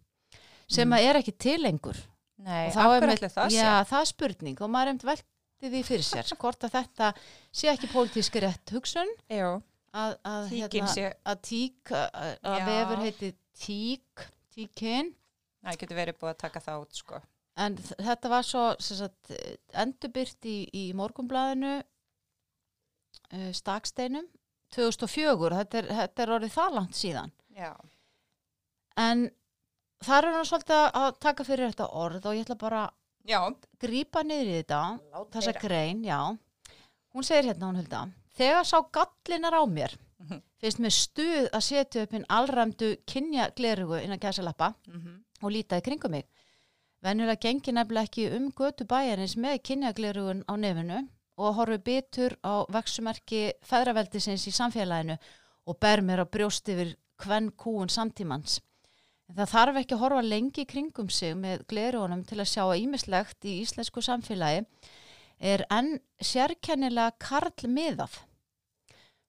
sem 0.68 0.88
Mhm. 0.88 0.96
að 0.98 1.04
er 1.10 1.14
ekki 1.22 1.38
til 1.38 1.58
lengur 1.60 1.96
Nei, 2.38 2.68
og 2.68 2.72
ætli 3.02 3.28
það 3.28 3.50
sé? 3.50 3.62
já, 3.62 3.84
það 3.84 4.00
er 4.00 4.04
spurning 4.06 4.60
og 4.62 4.70
maður 4.70 4.82
er 4.82 4.88
einmitt 4.88 5.04
veltið 5.04 5.70
því 5.74 5.84
fyrir 5.84 6.04
sér 6.08 6.36
hvort 6.38 6.58
að 6.64 6.70
þetta 6.70 7.14
sé 7.52 7.68
ekki 7.68 7.86
pólitíski 7.92 8.40
rétt 8.40 8.70
hugsun 8.72 9.06
Jú, 9.30 9.62
að, 9.94 10.16
að, 10.24 10.48
sé, 10.88 11.14
að 11.26 11.40
tík 11.42 11.84
að, 11.92 12.38
að 12.42 12.58
Já. 12.58 12.66
vefur 12.66 12.96
heiti 13.04 13.34
tík 13.60 14.24
tíkin 14.54 15.12
það 15.64 15.78
getur 15.82 15.98
verið 16.00 16.18
búið 16.20 16.32
að 16.34 16.38
taka 16.44 16.62
það 16.64 16.82
út, 16.86 16.94
sko. 17.02 17.20
en 17.60 17.76
þetta 17.82 18.30
var 18.32 18.46
svo 18.48 18.62
sagt, 18.80 19.32
endurbyrt 19.84 20.46
í, 20.48 20.56
í 20.72 20.84
morgunblæðinu 20.96 21.74
uh, 21.80 23.50
staksteinum 23.56 24.28
2004, 24.74 25.50
þetta 25.64 25.80
er, 25.82 25.88
þetta 26.04 26.22
er 26.24 26.32
orðið 26.36 26.54
það 26.56 26.74
langt 26.78 26.96
síðan 26.98 27.32
Já. 27.58 27.72
en 29.02 29.26
þar 30.06 30.28
er 30.30 30.36
hann 30.38 30.48
svolítið 30.48 30.84
að- 31.02 31.18
taka 31.20 31.44
fyrir 31.44 31.72
þetta 31.72 31.88
orð 32.04 32.26
og 32.30 32.36
ég 32.38 32.46
ætla 32.46 32.58
bara 32.62 32.84
að 32.86 32.96
Já, 33.28 33.40
grípa 33.82 34.22
niður 34.24 34.48
í 34.48 34.54
þetta 34.62 34.82
Lát 35.12 35.34
þessa 35.34 35.52
heyra. 35.52 35.60
grein, 35.66 35.98
já 36.06 36.20
hún 37.12 37.26
segir 37.26 37.50
hérna 37.50 37.68
hún 37.68 37.80
hulda 37.82 38.04
þegar 38.38 38.64
sá 38.64 38.78
gallinar 38.96 39.58
á 39.60 39.62
mér 39.68 39.98
Mhm. 40.20 40.40
Finnst 40.60 40.78
mér 40.82 40.92
stuð 40.92 41.48
að 41.56 41.64
setja 41.64 42.02
upp 42.04 42.12
hinn 42.12 42.26
allræmdu 42.28 42.96
kynja 43.06 43.50
glerugu 43.56 44.00
innan 44.02 44.18
gæsalappa 44.20 44.74
Mhm. 44.88 45.24
og 45.42 45.50
líta 45.52 45.78
í 45.78 45.82
kringum 45.82 46.10
mig 46.10 46.24
venjulega 47.02 47.40
gengi 47.40 47.72
nefnilega 47.72 48.04
ekki 48.08 48.26
um 48.36 48.50
götu 48.52 48.84
bæjarins 48.84 49.36
með 49.36 49.62
kynjaglerugun 49.62 50.44
á 50.44 50.54
nefinu 50.56 51.08
og 51.38 51.54
horfi 51.56 51.78
bitur 51.78 52.36
á 52.44 52.66
vexumerki 52.68 53.52
feðraveldisins 53.64 54.46
í 54.46 54.52
samfélaginu 54.52 55.16
og 55.66 55.78
ber 55.80 56.02
mér 56.02 56.20
á 56.24 56.26
brjóst 56.28 56.68
yfir 56.68 56.96
hvenn 57.24 57.50
kúun 57.56 57.88
samtímans. 57.88 58.60
En 59.30 59.36
það 59.36 59.48
þarf 59.54 59.76
ekki 59.80 59.94
að 59.94 59.98
horfa 60.02 60.22
lengi 60.22 60.64
kringum 60.66 61.08
sig 61.08 61.34
með 61.36 61.64
glerugunum 61.68 62.24
til 62.26 62.38
að 62.40 62.50
sjá 62.52 62.62
að 62.66 62.80
ímislegt 62.84 63.44
í 63.44 63.60
íslensku 63.62 64.02
samfélagi 64.02 64.66
er 65.40 65.64
enn 65.70 66.00
sérkennilega 66.20 67.12
karlmiðað. 67.18 68.18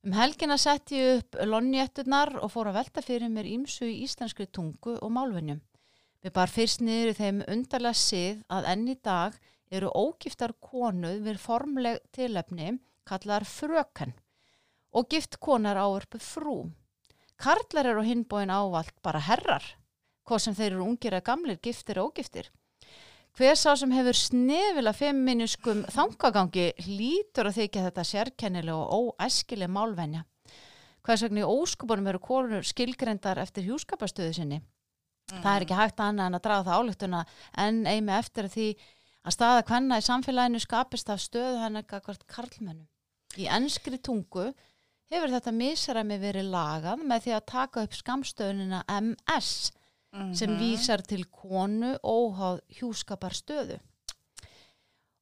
Um 0.02 0.16
helgina 0.18 0.56
sett 0.58 0.90
ég 0.98 1.20
upp 1.20 1.36
lonnietturnar 1.46 2.32
og 2.42 2.50
fór 2.50 2.72
að 2.72 2.80
velta 2.80 3.02
fyrir 3.06 3.30
mér 3.30 3.46
ímsu 3.46 3.86
í 3.86 4.00
íslenskri 4.02 4.48
tungu 4.50 4.96
og 4.98 5.12
málvenjum. 5.14 5.60
Við 6.26 6.34
bar 6.34 6.50
fyrst 6.50 6.82
niður 6.82 7.12
í 7.12 7.18
þeim 7.20 7.44
undarlega 7.46 8.00
sið 8.00 8.40
að 8.50 8.70
enn 8.72 8.88
í 8.90 8.96
dag 9.06 9.38
eru 9.70 9.92
ógiftar 9.94 10.56
konuð 10.58 11.22
við 11.28 11.38
formleg 11.44 12.02
tilefni 12.18 12.72
kallar 13.06 13.46
fröken 13.46 14.16
og 14.90 15.06
gift 15.14 15.38
konar 15.38 15.78
áörpu 15.78 16.18
frú. 16.18 16.58
Karlar 17.38 17.92
eru 17.94 18.02
á 18.02 18.10
hinbóin 18.10 18.50
ávalt 18.50 18.98
bara 19.06 19.22
herrar, 19.22 19.64
hvað 20.26 20.46
sem 20.48 20.58
þeir 20.58 20.72
eru 20.72 20.88
ungir 20.88 21.14
eða 21.14 21.28
gamlir, 21.30 21.62
giftir 21.62 22.02
og 22.02 22.10
ógiftir. 22.10 22.50
Hver 23.32 23.56
sá 23.56 23.78
sem 23.80 23.92
hefur 23.96 24.18
snefila 24.18 24.92
femminiskum 24.92 25.86
þangagangi 25.94 26.66
lítur 26.84 27.48
að 27.48 27.62
þykja 27.62 27.86
þetta 27.86 28.04
sérkennilega 28.10 28.76
og 28.76 29.16
óæskileg 29.16 29.72
málvenja. 29.72 30.26
Hvers 31.02 31.24
vegna 31.24 31.46
í 31.46 31.48
óskupunum 31.48 32.10
eru 32.12 32.20
konur 32.22 32.68
skilgrendar 32.68 33.40
eftir 33.42 33.64
hjúskapastöðu 33.70 34.36
sinni. 34.36 34.60
Það 35.32 35.54
er 35.54 35.66
ekki 35.66 35.80
hægt 35.80 36.04
annað 36.04 36.28
en 36.28 36.38
að 36.38 36.44
draga 36.46 36.68
það 36.68 36.82
álugtuna 36.82 37.22
en 37.64 37.80
eimi 37.88 38.14
eftir 38.18 38.52
því 38.52 38.68
að 39.24 39.36
staða 39.38 39.66
hvenna 39.70 40.02
í 40.02 40.06
samfélaginu 40.06 40.62
skapist 40.62 41.10
af 41.14 41.24
stöðu 41.24 41.62
hennar 41.64 41.88
gagvart 41.88 42.28
karlmennu. 42.28 42.84
Í 43.40 43.48
ennskri 43.48 44.02
tungu 44.04 44.50
hefur 45.12 45.32
þetta 45.32 45.54
misræmi 45.56 46.20
verið 46.20 46.52
lagað 46.52 47.06
með 47.08 47.24
því 47.26 47.38
að 47.38 47.48
taka 47.54 47.86
upp 47.88 47.96
skamstöðunina 47.96 48.84
MS 49.00 49.72
sem 50.34 50.50
Mhm. 50.52 50.60
vísar 50.60 51.02
til 51.08 51.24
konu 51.32 51.98
óháð 52.04 52.60
hjúskapar 52.80 53.32
stöðu. 53.34 53.80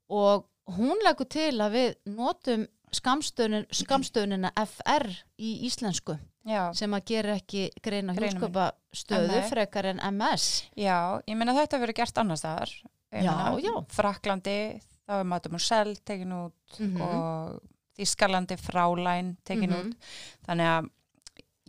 Og 0.09 0.45
hún 0.77 0.97
leggur 1.05 1.27
til 1.29 1.53
að 1.61 1.75
við 1.75 1.95
notum 2.15 2.67
skamstöðunin, 2.95 3.67
skamstöðunina 3.69 4.49
FR 4.57 5.05
í 5.37 5.51
íslensku 5.67 6.15
Já, 6.49 6.71
sem 6.73 6.91
að 6.97 7.03
gera 7.05 7.35
ekki 7.37 7.67
greina 7.85 8.15
hjúskapastöðu 8.17 9.43
frekar 9.51 9.85
en 9.91 9.99
MS. 9.99 10.63
já, 10.75 11.21
ég 11.27 11.37
meina 11.37 11.53
þetta 11.53 11.79
verið 11.83 11.95
gert 12.01 12.17
annars 12.17 12.41
já. 12.41 13.85
Fraklandi, 13.89 14.81
þá 15.07 15.19
er 15.19 15.23
Matum 15.23 15.53
og 15.55 15.61
Sel 15.61 15.95
tekin 16.05 16.31
út 16.33 16.79
Mhm. 16.79 17.01
og 17.01 17.61
Þískalandi 17.99 18.57
Frálæn 18.57 19.35
tekin 19.45 19.69
Mhm. 19.69 19.89
út. 19.91 19.95
Þannig 20.47 20.65
að, 20.65 20.89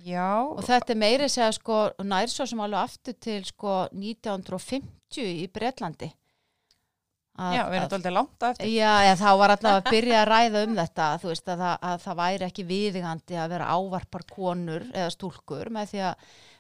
já, 0.05 0.29
Og 0.51 0.63
þetta 0.67 0.95
er 0.95 0.99
meiri 1.01 1.29
segja 1.29 1.53
sko 1.57 1.81
nær 2.05 2.31
svo 2.33 2.47
sem 2.49 2.61
alveg 2.65 2.81
aftur 2.85 3.17
til 3.21 3.45
sko 3.49 3.75
1950 3.93 5.27
í 5.45 5.47
Bretlandi. 5.53 6.11
Að- 7.41 7.55
já, 7.57 7.63
við 7.71 7.77
erum 7.79 7.87
að- 7.87 7.95
alltaf 7.97 8.13
langt 8.13 8.43
á 8.43 8.47
eftir. 8.51 8.67
Já, 8.75 8.93
eða 9.07 9.17
þá 9.21 9.31
var 9.39 9.51
alltaf 9.55 9.77
að 9.79 9.91
byrja 9.95 10.19
að 10.23 10.29
ræða 10.29 10.63
um 10.67 10.75
þetta, 10.77 11.07
þú 11.23 11.29
veist, 11.31 11.47
að 11.49 11.59
það, 11.65 11.77
að 11.91 12.03
það 12.05 12.17
væri 12.21 12.45
ekki 12.49 12.65
viðigandi 12.69 13.39
að 13.41 13.49
vera 13.55 13.69
ávarpar 13.77 14.25
konur 14.29 14.83
eða 14.93 15.11
stúlkur 15.15 15.71
með 15.71 15.87
því 15.95 16.03
að, 16.11 16.15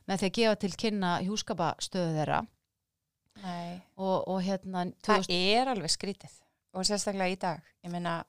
með 0.08 0.18
því 0.22 0.26
að 0.30 0.36
gefa 0.38 0.56
til 0.62 0.70
kynna 0.84 1.10
hjúskapastöðu 1.26 2.14
þeirra 2.16 2.40
Nei, 3.42 3.80
og, 3.96 4.28
og 4.28 4.40
hérna 4.42 4.86
það 5.00 5.24
2000, 5.26 5.36
er 5.60 5.68
alveg 5.74 5.90
skrítið 5.92 6.32
og 6.74 6.84
sérstaklega 6.86 7.32
í 7.34 7.38
dag. 7.40 7.60
Ég 7.84 7.90
meina, 7.92 8.24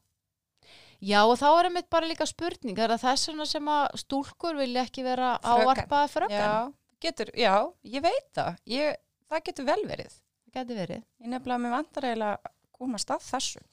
Já, 1.02 1.20
og 1.26 1.36
þá 1.40 1.48
er 1.50 1.70
einmitt 1.70 1.90
bara 1.90 2.10
líka 2.10 2.28
spurning, 2.30 2.78
er 2.78 2.94
það 2.94 3.06
þess 3.08 3.32
vegna 3.32 3.48
sem 3.50 3.70
að 3.74 3.86
stúlkur 4.04 4.60
vilja 4.60 4.86
ekki 4.86 5.06
vera 5.06 5.32
fröken? 5.42 6.36
já, 6.38 6.74
getur, 7.02 7.32
já, 7.34 7.56
ég 7.84 8.04
veit 8.06 8.28
það. 8.38 8.60
Ég, 8.70 9.00
það 9.32 9.46
getur 9.50 9.70
vel 9.72 9.80
verið. 9.90 10.20
Það 10.52 10.60
geti 10.60 10.78
verið. 10.78 11.06
Ég 11.24 11.32
nefnilega 11.32 11.82
eiginlega 11.82 12.36
að 12.36 12.52
komast 12.82 13.14
að 13.14 13.26
þessu. 13.30 13.64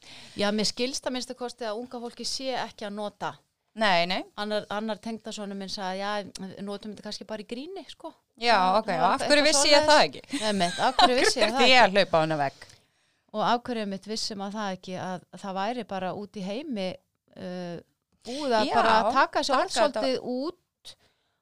Já, 0.40 0.48
mér 0.52 0.68
skilst 0.68 1.06
að 1.06 1.16
minnstu 1.16 1.36
kosti 1.36 1.68
að 1.68 1.82
unga 1.82 2.00
fólki 2.00 2.24
sé 2.28 2.56
ekki 2.56 2.88
að 2.88 2.96
nota 2.96 3.34
Nei, 3.78 4.06
nei, 4.10 4.22
annar, 4.40 4.64
annar 4.74 4.98
tengdasonu 4.98 5.54
minn 5.54 5.70
sagði, 5.70 6.00
já, 6.02 6.62
notum 6.66 6.94
þetta 6.94 7.04
kannski 7.04 7.26
bara 7.28 7.44
í 7.44 7.46
gríni, 7.46 7.84
sko. 7.86 8.10
já, 8.34 8.56
ok, 8.78 8.88
var 8.90 9.12
af 9.14 9.26
hverju 9.28 9.44
vissi 9.46 9.70
ég 9.70 9.86
það 9.86 10.00
ekki? 10.06 10.22
Nefnt, 10.40 10.80
af 10.82 10.96
hverju 10.98 11.18
vissi 11.20 11.38
ég 11.38 11.52
það 11.52 11.62
ekki? 11.66 11.76
að 11.82 11.94
hlaupa 11.94 12.18
á 12.18 12.22
hana 12.24 12.38
vegg. 12.40 12.66
Og 13.36 13.44
af 13.44 13.60
hverju 13.68 13.84
mitt 13.92 14.08
vissum 14.10 14.42
að 14.42 14.56
það 14.58 14.72
ekki, 14.78 14.96
að 15.04 15.28
það 15.44 15.58
væri 15.60 15.84
bara 15.92 16.10
út 16.18 16.40
í 16.40 16.46
heimi 16.48 16.88
uh, 17.36 17.78
að 18.28 18.66
Já, 18.68 18.74
bara 18.74 19.12
taka 19.12 19.40
þessi 19.40 19.52
taka 19.52 19.62
orð 19.62 19.72
svolítið 19.76 20.18
út 20.22 20.94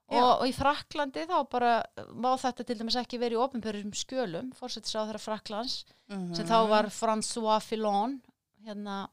Já. 0.06 0.20
og, 0.22 0.40
og 0.40 0.46
í 0.46 0.52
Fraklandi 0.54 1.24
þá 1.26 1.36
bara 1.50 1.72
má 2.14 2.30
þetta 2.38 2.64
til 2.68 2.76
dæmis 2.78 2.96
ekki 3.00 3.18
verið 3.18 3.38
í 3.40 3.42
opinbjörnum 3.42 3.92
skjölum, 3.98 4.52
fórsettis 4.54 4.94
á 4.94 5.02
þeirra 5.08 5.18
Fraklands, 5.22 5.84
sem 6.08 6.20
Mhm. 6.30 6.46
þá 6.46 6.58
var 6.70 6.86
François 6.94 7.60
Fillon, 7.64 8.20
hérna, 8.64 9.08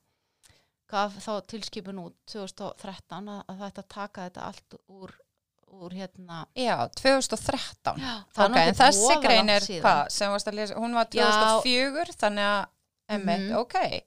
gaf 0.88 1.16
þá 1.18 1.42
tilskipun 1.50 1.98
út 2.04 2.16
2013 2.30 3.26
að, 3.34 3.44
að 3.50 3.60
þetta 3.66 3.84
taka 3.90 4.28
þetta 4.30 4.42
allt 4.52 4.76
úr, 4.88 5.12
úr 5.74 5.90
hérna, 5.98 6.44
Já, 6.54 6.78
2013. 6.94 7.98
Já, 7.98 8.14
Ok, 8.38 8.58
en 8.62 8.76
þessi 8.78 9.16
grein 9.24 9.50
er 9.50 9.62
hvað? 9.66 10.12
sem 10.14 10.30
varst 10.30 10.48
að 10.52 10.54
lesa, 10.62 10.76
hún 10.78 10.94
var 10.94 11.08
Já. 11.10 11.26
2004 11.64 12.14
þannig 12.22 12.46
að, 12.52 12.68
emmitt, 13.10 13.48
Mhm. 13.50 13.58
ok 13.58 14.04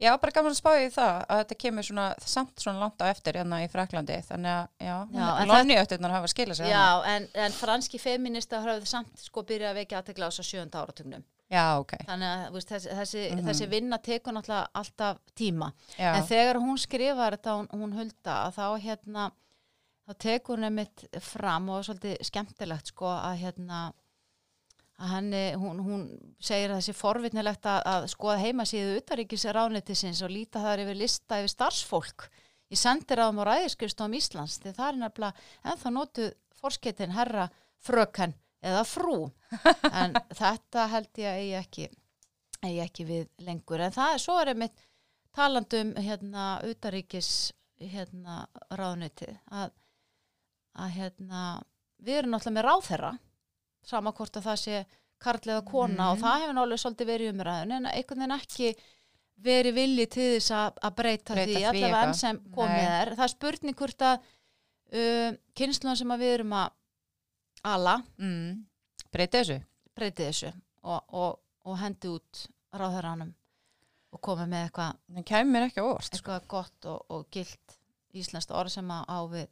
Já, 0.00 0.14
bara 0.16 0.32
gaman 0.32 0.54
að 0.54 0.56
spá 0.62 0.70
í 0.80 0.86
það 0.94 1.16
að 1.28 1.40
þetta 1.42 1.56
kemur 1.60 1.84
svona, 1.84 2.04
samt 2.24 2.62
svona 2.62 2.80
langt 2.80 3.02
á 3.04 3.06
eftir 3.12 3.36
hérna 3.36 3.58
í 3.64 3.66
Fraklandi, 3.68 4.16
þannig 4.24 4.54
að, 4.54 4.68
já, 4.80 4.94
Já, 5.12 5.26
en 5.42 5.48
lonni 5.50 5.76
ötturnar 5.76 6.14
hafa 6.14 6.30
skilað 6.32 6.56
sér 6.62 6.70
Já, 6.72 6.86
en, 7.14 7.26
en 7.34 7.52
franski 7.52 8.00
feminista 8.00 8.62
höfðu 8.64 8.88
samt 8.88 9.20
sko 9.20 9.42
byrjað 9.44 9.74
að 9.74 9.80
vekja 9.82 9.98
aðtegla 10.00 10.26
á 10.26 10.30
þessu 10.32 10.46
sjönda 10.48 10.80
áratugnum. 10.86 11.26
Já, 11.50 11.64
ok, 11.82 11.92
Þannig 12.06 12.30
að 12.30 12.52
veist, 12.54 12.68
þessi, 12.70 12.90
þessi, 12.94 13.22
Mhm. 13.34 13.44
þessi 13.50 13.68
vinna 13.68 13.98
tekur 13.98 14.32
náttúrulega 14.32 14.68
alltaf 14.80 15.18
tíma. 15.36 15.72
já, 15.98 16.14
En 16.16 16.22
þegar 16.22 16.56
hún 16.62 16.78
skrifar 16.78 17.36
þetta, 17.36 17.56
hún, 17.58 17.68
hún 17.74 17.92
hulda, 17.98 18.36
að 18.46 18.54
þá 18.54 18.66
hérna, 18.86 19.30
þá 20.08 20.14
tekur 20.18 20.56
hún 20.56 20.64
einmitt 20.70 21.04
fram 21.20 21.68
og 21.68 21.84
svolítið 21.84 22.16
skemmtilegt 22.24 22.86
sko 22.94 23.04
að 23.06 23.36
hérna, 23.42 23.92
að 25.00 25.12
henni, 25.14 25.42
hún, 25.56 25.80
hún 25.84 26.02
segir 26.42 26.72
að 26.72 26.80
þessi 26.80 26.94
forvitnilegt 26.98 27.66
að, 27.68 27.80
að 27.88 28.06
skoða 28.12 28.42
heimasíðu 28.42 28.98
utaríkis 29.00 29.46
ráðnættisins 29.56 30.20
og 30.26 30.32
líta 30.34 30.62
þar 30.64 30.84
yfir 30.84 30.98
lista 31.00 31.38
yfir 31.40 31.54
starfsfólk 31.54 32.26
í 32.70 32.78
sendiráðum 32.78 33.40
og 33.42 33.48
ræðiskristóðum 33.48 34.18
Íslands 34.18 34.58
því 34.60 34.74
það 34.76 34.90
er 34.90 35.00
nefnilega 35.00 35.72
ennþá 35.72 35.92
nótuð 35.94 36.28
forsketin 36.60 37.16
herra 37.16 37.48
fröken 37.80 38.36
eða 38.60 38.84
frú. 38.84 39.16
En 40.02 40.14
þetta 40.36 40.86
held 40.92 41.22
ég 41.22 41.30
að 41.30 41.40
ég 41.46 41.64
ekki, 41.64 41.88
eigi 42.60 42.82
ekki 42.84 43.06
við 43.08 43.24
lengur. 43.46 43.80
En 43.80 43.96
það 43.96 44.14
er 44.14 44.22
svo 44.22 44.36
er 44.38 44.52
einmitt 44.52 44.84
talandum 45.34 45.94
hérna 45.96 46.44
utaríkis 46.66 47.30
hérna 47.80 48.44
ráðnætti 48.76 49.30
að, 49.48 49.72
að 50.76 50.94
hérna 50.98 51.42
við 52.04 52.20
erum 52.20 52.34
náttúrulega 52.34 52.58
með 52.58 52.66
ráðherra 52.68 53.12
sama 53.86 54.12
hvort 54.12 54.36
að 54.36 54.48
það 54.48 54.58
sé 54.64 54.80
karl 55.20 55.50
eða 55.52 55.64
kona 55.68 55.94
Mhm. 55.94 56.10
og 56.10 56.18
það 56.22 56.40
hefur 56.40 56.54
náttúrulega 56.56 56.82
svolítið 56.84 57.10
verið 57.12 57.32
umræðun 57.34 57.72
en 57.76 57.86
einhvern 57.86 58.20
veginn 58.24 58.36
ekki 58.38 58.74
verið 59.40 59.74
vilji 59.74 60.06
til 60.12 60.28
þess 60.36 60.50
að, 60.52 60.78
breyta, 60.96 61.34
Breyta 61.34 61.52
því, 61.52 61.64
allavega 61.70 62.02
enn 62.04 62.14
sem 62.14 62.38
komið 62.52 62.86
er 63.00 63.10
það 63.16 63.24
er 63.24 63.32
spurning 63.34 63.76
hvort 63.76 64.04
að 64.04 64.16
uh, 64.92 65.30
kynsluðan 65.56 65.96
sem 65.96 66.14
að 66.14 66.24
við 66.24 66.34
erum 66.38 66.52
að 66.52 66.70
ala 67.64 67.94
mm. 68.18 68.64
breyta 69.12 69.40
þessu 69.40 69.60
breyti 69.96 70.26
þessu 70.28 70.52
og, 70.82 71.00
og, 71.12 71.38
og 71.68 71.78
hendi 71.80 72.08
út 72.08 72.44
ráðherranum 72.72 73.32
og 74.10 74.20
komið 74.20 74.48
með 74.52 74.66
eitthvað 74.66 74.96
sko. 76.08 76.16
eitthvað 76.16 76.46
gott 76.48 76.90
og, 76.90 77.00
og 77.08 77.26
gilt 77.30 77.76
íslenskt 78.16 78.50
orð 78.56 78.72
sem 78.74 78.90
að 78.90 79.04
á 79.06 79.18
við 79.30 79.48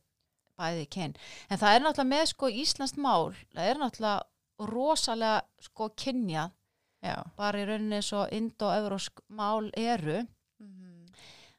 bæði 0.58 0.86
kyn. 0.90 1.14
En 1.50 1.58
það 1.60 1.74
er 1.76 1.84
náttúrulega 1.84 2.12
með 2.12 2.26
sko 2.32 2.50
íslenskt 2.62 2.98
mál, 3.02 3.32
það 3.54 3.70
er 3.72 3.80
náttúrulega 3.82 4.68
rosalega 4.72 5.42
sko 5.68 5.88
kynjað 5.94 6.50
já 7.06 7.14
bara 7.38 7.60
í 7.62 7.66
rauninni 7.68 8.00
svo 8.02 8.24
indo-evrósk 8.34 9.20
mál 9.30 9.68
eru 9.78 10.24
Mhm. 10.58 11.06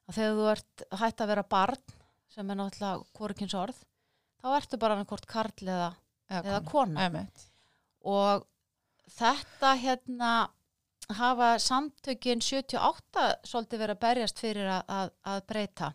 að 0.10 0.15
þegar 0.18 0.36
þú 0.36 0.48
ert 0.51 0.84
hætt 1.00 1.22
að 1.24 1.27
vera 1.32 1.44
barn 1.44 1.77
sem 2.27 2.50
er 2.51 2.56
náttúrulega 2.60 3.06
hvorkins 3.15 3.53
orð 3.56 3.77
þá 4.44 4.48
ertu 4.58 4.77
bara 4.79 4.96
annarkort 4.98 5.25
karl 5.25 5.63
eða, 5.63 5.94
eða 6.29 6.60
kona 6.68 7.06
Einmitt. 7.08 7.46
og 8.03 8.44
þetta 9.10 9.72
hérna 9.79 10.34
hafa 11.10 11.56
samtökin 11.58 12.41
78 12.44 13.39
svolítið 13.48 13.79
verið 13.79 13.96
að 13.96 14.03
berjast 14.03 14.39
fyrir 14.44 14.68
að, 14.84 15.10
að 15.25 15.39
breyta 15.48 15.94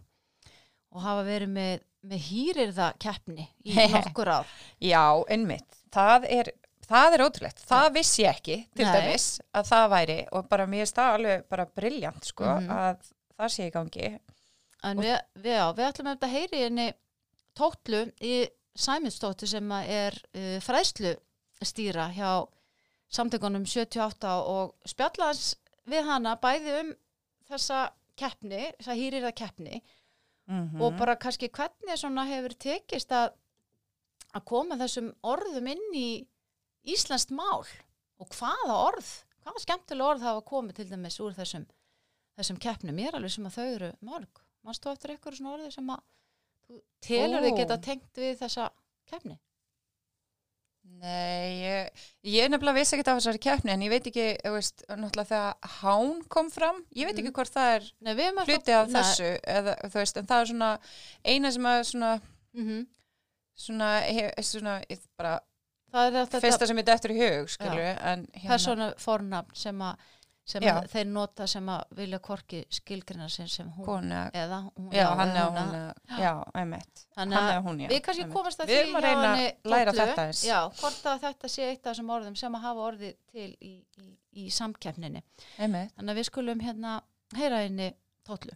og 0.90 1.02
hafa 1.04 1.22
verið 1.28 1.52
með, 1.52 1.84
með 2.04 2.20
hýrirða 2.28 2.90
keppni 3.00 3.46
í 3.64 3.74
nokkur 3.94 4.30
ár 4.40 4.52
Já, 4.82 5.02
einmitt. 5.32 5.78
Það 5.94 6.26
er, 6.36 6.50
það 6.88 7.16
er 7.16 7.24
ótrúlegt. 7.26 7.62
Það 7.68 7.88
vissi 7.96 8.22
ég 8.24 8.30
ekki, 8.36 8.56
til 8.76 8.84
Nei. 8.88 8.94
dæmis, 8.98 9.26
að 9.56 9.68
það 9.70 9.86
væri 9.94 10.18
og 10.36 10.48
bara 10.50 10.66
mér 10.68 10.84
er 10.86 10.92
það 10.98 11.14
alveg 11.18 11.44
bara 11.54 11.66
briljant, 11.80 12.24
sko, 12.28 12.44
Mhm. 12.44 12.70
að 12.70 13.12
það 13.38 13.54
sé 13.56 13.68
í 13.68 13.72
gangi. 13.74 14.10
en 14.84 14.98
við, 15.00 15.14
við, 15.40 15.54
já, 15.56 15.64
við 15.72 15.86
ætlum 15.88 16.10
að 16.12 16.28
heyri 16.28 16.58
henni 16.66 16.88
tótlu 17.56 18.02
í 18.20 18.34
Sæminstóttu 18.74 19.46
sem 19.46 19.70
er 19.72 20.16
uh, 20.34 20.58
fræðslu 20.60 21.14
stýra 21.64 22.08
hjá 22.12 22.44
samtökunum 23.14 23.64
78 23.64 24.32
og 24.50 24.74
spjallaðans 24.90 25.54
við 25.86 26.04
hana 26.08 26.34
bæði 26.42 26.72
um 26.80 26.90
þessa 27.48 27.84
keppni, 28.18 28.72
þessa 28.80 28.96
hýrirða 28.98 29.30
keppni 29.38 29.78
Mm 30.50 30.80
og 30.82 30.98
bara 30.98 31.16
kannski 31.16 31.48
hvernig 31.48 31.96
svona 31.96 32.26
hefur 32.28 32.52
tekist 32.60 33.12
að 33.12 33.32
að 34.34 34.44
koma 34.44 34.76
þessum 34.76 35.12
orðum 35.22 35.70
inn 35.70 35.94
í 35.96 36.08
Íslandst 36.84 37.30
mál? 37.32 37.64
Og 38.20 38.28
hvaða 38.34 38.74
orð, 38.90 39.08
hvaða 39.44 39.62
skemmtilega 39.62 40.10
orð 40.10 40.26
hafa 40.26 40.42
komið 40.44 40.80
til 40.80 40.88
dæmis 40.90 41.20
úr 41.22 41.32
þessum 41.36 41.64
þessum 42.34 42.58
keppnum, 42.58 42.98
ég 42.98 43.08
er 43.08 43.16
alveg 43.18 43.30
sem 43.30 43.46
að 43.46 43.56
þau 43.56 43.66
eru 43.70 43.90
mörg, 44.04 44.42
mannstu 44.66 44.90
eftir 44.90 45.14
eitthvað 45.14 45.38
svona 45.38 45.54
orði 45.54 45.70
sem 45.74 45.90
að 45.94 46.02
þú 46.66 46.78
telur 47.06 47.38
Ó. 47.38 47.44
þið 47.44 47.58
geta 47.60 47.78
tengt 47.88 48.20
við 48.20 48.38
þessa 48.40 48.68
keppni 49.10 49.38
Nei, 50.84 51.60
ég, 51.60 52.04
ég 52.32 52.48
nefnilega 52.48 52.78
vissi 52.78 52.96
ekki 52.96 53.10
af 53.10 53.18
þessari 53.18 53.40
keppni 53.44 53.72
en 53.74 53.82
ég 53.84 53.90
veit 53.92 54.06
ekki, 54.08 54.26
þú 54.40 54.52
veist, 54.54 54.84
náttúrulega 54.88 55.28
þegar 55.30 55.72
Hán 55.80 56.12
kom 56.32 56.50
fram, 56.52 56.78
ég 56.96 57.08
veit 57.08 57.18
ekki 57.18 57.28
Mhm. 57.28 57.34
hvort 57.36 57.52
það 57.52 57.72
er 57.74 57.88
Nei, 58.00 58.14
hluti 58.48 58.72
af 58.72 58.88
þessu, 58.88 59.30
eða, 59.44 59.74
þú 59.84 59.98
veist, 60.00 60.16
en 60.16 60.26
það 60.30 60.40
er 60.40 60.50
svona 60.52 60.70
eina 61.24 61.50
sem 61.52 61.62
að 61.72 61.82
svona, 61.90 62.12
mm 62.54 62.64
-hmm. 62.68 62.86
svona, 63.56 63.90
hef, 64.00 64.32
svona 64.44 64.80
ég 64.88 65.00
bara, 65.18 65.40
það 65.92 66.06
er 66.06 66.26
þetta 66.26 66.40
fyrsta 66.40 66.66
sem 66.66 66.78
er 66.78 66.82
dettur 66.84 67.10
í 67.10 67.18
hug, 67.20 67.48
skilju, 67.48 67.88
en 68.00 68.26
hérna, 68.34 68.48
persónu 68.48 68.94
fornafn 68.98 69.54
sem 69.54 69.78
að 69.78 69.96
sem 70.44 70.62
Já. 70.62 70.74
að 70.76 70.86
þeir 70.92 71.06
nota 71.08 71.46
sem 71.48 71.68
að 71.72 71.82
vilja 71.96 72.18
korki 72.20 72.58
skilgrina 72.68 73.28
sem, 73.32 73.46
sem 73.48 73.68
hún 73.72 73.84
kona, 73.86 74.18
eða 74.36 74.58
hún, 74.66 74.90
já, 74.92 75.06
hann 75.16 75.30
eða 75.30 75.38
er 75.40 75.46
hún 75.48 75.56
hún, 75.56 75.76
að- 75.78 76.18
já, 76.20 76.32
einmitt, 76.60 77.04
hann 77.16 77.32
að 77.32 77.48
er 77.54 77.62
hún, 77.64 77.78
já. 77.80 77.88
við 77.88 78.02
kannski 78.04 78.22
einmitt. 78.26 78.34
komast 78.36 78.60
að 78.60 78.66
Við 78.68 78.74
því 78.76 78.80
erum 78.82 78.98
að 78.98 79.06
reyna 79.06 79.30
að 79.34 79.70
læra 79.74 79.92
Dollu. 79.92 80.00
þetta 80.04 80.26
eins. 80.26 80.42
Já, 80.44 80.58
hvort 80.80 81.06
að 81.12 81.20
þetta 81.24 81.48
sé 81.54 81.68
eitt 81.70 81.86
af 81.86 81.94
þessum 81.96 82.10
orðum 82.18 82.36
sem 82.36 82.54
að 82.58 82.60
hafa 82.66 82.84
orðið 82.90 83.14
til 83.32 83.48
í, 83.60 83.72
í, 84.04 84.10
í 84.44 84.50
samkeppninni. 84.50 85.22
Einmitt. 85.58 85.94
Þannig 85.96 86.12
að 86.14 86.20
við 86.20 86.28
skulum 86.28 86.60
hérna 86.60 87.00
heyra 87.34 87.62
henni 87.64 87.88
tótlu. 88.28 88.52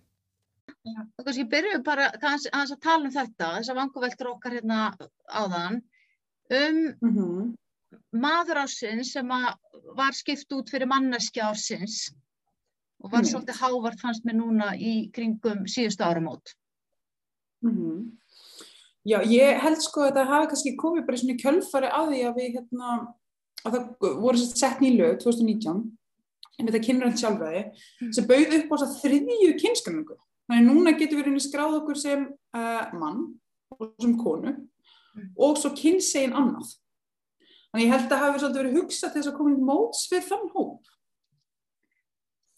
Og 0.89 1.25
kannski 1.25 1.45
byrjuðum 1.49 1.83
bara 1.85 2.11
kannski, 2.21 2.51
aðeins 2.53 2.73
að 2.77 2.83
tala 2.85 3.05
um 3.09 3.13
þetta, 3.17 3.49
þessar 3.59 3.77
vanguveltur 3.81 4.29
okkar 4.35 4.53
hérna 4.59 4.83
áðan, 5.33 5.81
um 6.51 6.77
Mhm. 7.01 7.57
Maður 8.13 8.65
ásins 8.65 9.13
sem 9.15 9.29
var 9.29 10.17
skipt 10.17 10.53
út 10.53 10.71
fyrir 10.71 10.89
manneskja 10.91 11.51
ásins 11.53 12.09
og 12.99 13.13
var 13.13 13.23
Einmitt. 13.23 13.33
svolítið 13.33 13.61
hávart 13.63 14.01
fannst 14.01 14.25
mér 14.27 14.39
núna 14.41 14.73
í 14.75 15.11
kringum 15.15 15.67
síðustu 15.71 16.05
áramót. 16.05 16.55
Mhm. 17.63 18.19
Já, 19.07 19.23
ég 19.25 19.61
held 19.63 19.81
sko 19.81 20.03
að 20.05 20.19
það 20.19 20.33
hafi 20.33 20.49
kannski 20.51 20.77
komið 20.77 21.07
bara 21.07 21.17
svona 21.17 21.39
kjölfari 21.39 21.91
að 21.91 22.09
því 22.13 22.23
að 22.29 22.35
við 22.37 22.57
hérna, 22.59 22.89
að 23.65 23.73
það 23.73 24.17
voru 24.21 24.39
sett 24.39 24.59
sett 24.59 24.81
ný 24.81 24.91
lög 24.99 25.21
2019, 25.23 25.99
en 26.59 26.67
þetta 26.67 26.85
kynrænt 26.85 27.21
sjálfræði, 27.23 27.63
sem 28.13 28.27
bauð 28.27 28.57
upp 28.59 28.69
á 28.69 28.75
þess 28.75 28.89
að 28.89 28.99
þriðju 29.05 29.53
kynskranningu. 29.63 30.19
Þannig 30.49 30.61
að 30.61 30.69
núna 30.69 30.99
getur 30.99 31.23
við 31.23 31.41
skráð 31.45 31.79
okkur 31.81 32.01
sem 32.01 32.27
uh, 32.57 32.85
mann 32.99 33.39
og 33.71 33.95
sem 34.01 34.15
konu 34.19 34.55
og 35.39 35.57
svo 35.59 35.73
kynsegin 35.77 36.37
annað. 36.37 36.75
Þannig 37.69 37.85
ég 37.85 37.93
held 37.93 38.13
að 38.13 38.23
hafi 38.25 38.41
svolítið 38.43 38.63
verið 38.63 38.79
hugsað 38.79 39.13
til 39.13 39.21
þess 39.21 39.31
að 39.31 39.39
koma 39.39 39.53
í 39.53 39.67
móts 39.69 40.05
við 40.13 40.23
þann 40.29 40.47
hóp. 40.55 40.93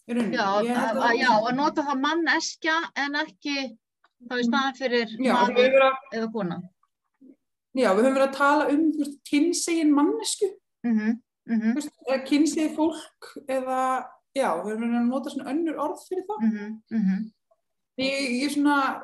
Í 0.07 0.15
rauninni. 0.15 0.37
Já, 0.37 0.45
að, 0.47 1.01
að, 1.01 1.15
já, 1.19 1.31
að 1.35 1.57
nota 1.57 1.85
það 1.87 2.03
manneskja 2.05 2.77
en 3.03 3.17
ekki 3.21 3.55
þá 4.29 4.37
í 4.37 4.45
staðan 4.47 4.77
fyrir 4.77 5.17
Já, 5.17 5.33
maður 5.35 5.75
eða 5.89 6.29
kona. 6.35 6.61
Já, 7.71 7.89
við 7.95 8.01
höfum 8.03 8.15
verið 8.17 8.25
að 8.27 8.37
tala 8.39 8.69
um 8.71 8.87
kynsegin 9.29 9.93
mannesku, 9.95 10.55
Mm 10.81 10.97
-hmm. 10.97 11.19
þú 11.45 11.75
veist, 11.77 11.91
eða 12.07 12.23
kynsegin 12.25 12.75
fólk 12.75 13.27
eða, 13.45 14.07
já, 14.33 14.47
við 14.63 14.71
höfum 14.71 14.81
verið 14.81 14.97
að 14.97 15.09
nota 15.11 15.29
svona 15.29 15.51
önnur 15.51 15.77
orð 15.77 16.07
fyrir 16.07 16.25
það. 16.25 16.39
Mm 16.41 17.29
Ég, 17.99 18.43
ég 18.43 18.51
svona, 18.53 19.03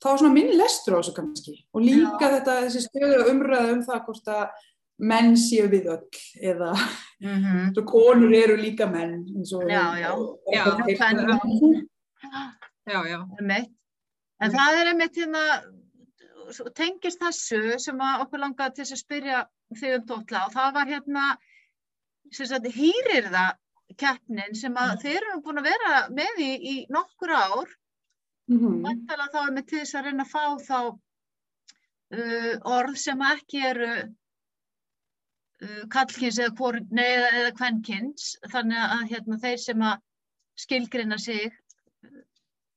það 0.00 0.10
var 0.10 0.18
svona 0.18 0.32
minn 0.32 0.52
lestur 0.56 0.94
á 0.96 0.98
þessu 1.00 1.14
kannski 1.16 1.54
og 1.74 1.82
líka 1.82 2.30
þetta, 2.30 2.54
þessi 2.64 2.82
stöðu 2.86 3.26
umræða 3.32 3.72
um 3.74 3.82
það 3.84 4.04
hvort 4.06 4.28
að 4.28 4.44
menn 5.00 5.34
séu 5.40 5.68
við 5.72 5.86
öll 5.92 6.22
eða 6.52 6.70
svo 7.74 7.84
konur 7.92 8.32
eru 8.36 8.56
líka 8.60 8.86
menn 8.90 9.20
eins 9.36 9.52
og 9.56 9.64
Já, 9.70 9.82
já. 10.00 10.10
Já, 10.54 10.64
Já, 10.86 11.10
já, 11.26 11.38
Já, 12.90 13.00
já. 13.08 13.20
En 14.40 14.52
það 14.54 14.78
er 14.80 14.88
einmitt 14.92 15.16
hérna, 15.20 15.40
svo 16.50 16.70
tengist 16.74 17.20
þessu 17.20 17.78
sem 17.80 17.98
að 18.00 18.22
okkur 18.24 18.40
langaði 18.44 18.78
til 18.80 18.86
að 18.88 19.00
spyrja 19.02 19.40
þig 19.76 19.96
um 19.98 20.06
tótla 20.08 20.46
og 20.46 20.54
það 20.54 20.70
var 20.78 20.88
hérna, 20.88 21.24
sem 22.32 22.48
sagt, 22.48 22.66
hýrir 22.74 23.28
það 23.30 23.58
keppnin 24.00 24.54
sem 24.56 24.74
að 24.80 24.96
þeir 25.04 25.18
eru 25.20 25.42
búin 25.44 25.60
að 25.60 25.68
vera 25.68 25.92
með 26.14 26.40
í, 26.46 26.50
í 26.72 26.74
nokkur 26.92 27.34
ár, 27.36 27.76
Mhm. 28.50 28.80
vantala 28.82 29.28
þá 29.30 29.36
einmitt 29.46 29.68
til 29.70 29.78
þess 29.78 29.94
að 29.94 30.04
reyna 30.08 30.24
að 30.24 30.30
fá 30.32 30.44
þá 30.66 30.78
uh, 32.16 32.54
orð 32.66 32.96
sem 32.98 33.20
ekki 33.22 33.60
eru 33.68 33.90
uh, 35.64 35.82
kallkins 35.92 36.38
eða, 36.38 36.54
hvor, 36.58 36.78
nei, 36.90 37.08
eða, 37.16 37.50
kvenkins, 37.58 38.34
þannig 38.52 38.84
að 38.86 39.04
hérna, 39.14 39.40
þeir 39.44 39.58
sem 39.64 39.84
að 39.90 39.98
skilgrina 40.60 41.18
sig 41.18 41.50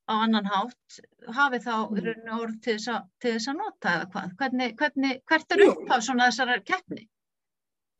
á 0.03 0.13
annan 0.19 0.45
hátt 0.51 0.99
hafi 1.31 1.59
þá 1.63 1.73
Mm. 1.89 2.39
orð 2.39 2.59
til 2.61 2.75
þess, 2.75 2.87
að, 2.91 3.05
til 3.21 3.31
þess 3.37 3.47
að 3.47 3.59
nota 3.61 3.93
eða 3.97 4.09
hvað? 4.11 4.35
Hvernig, 4.39 4.75
hvernig, 4.79 5.21
hvert 5.29 5.51
er 5.55 5.63
Jú. 5.63 5.71
upphaf 5.71 6.03
svona 6.03 6.27
þessara 6.27 6.59
keppni? 6.63 7.07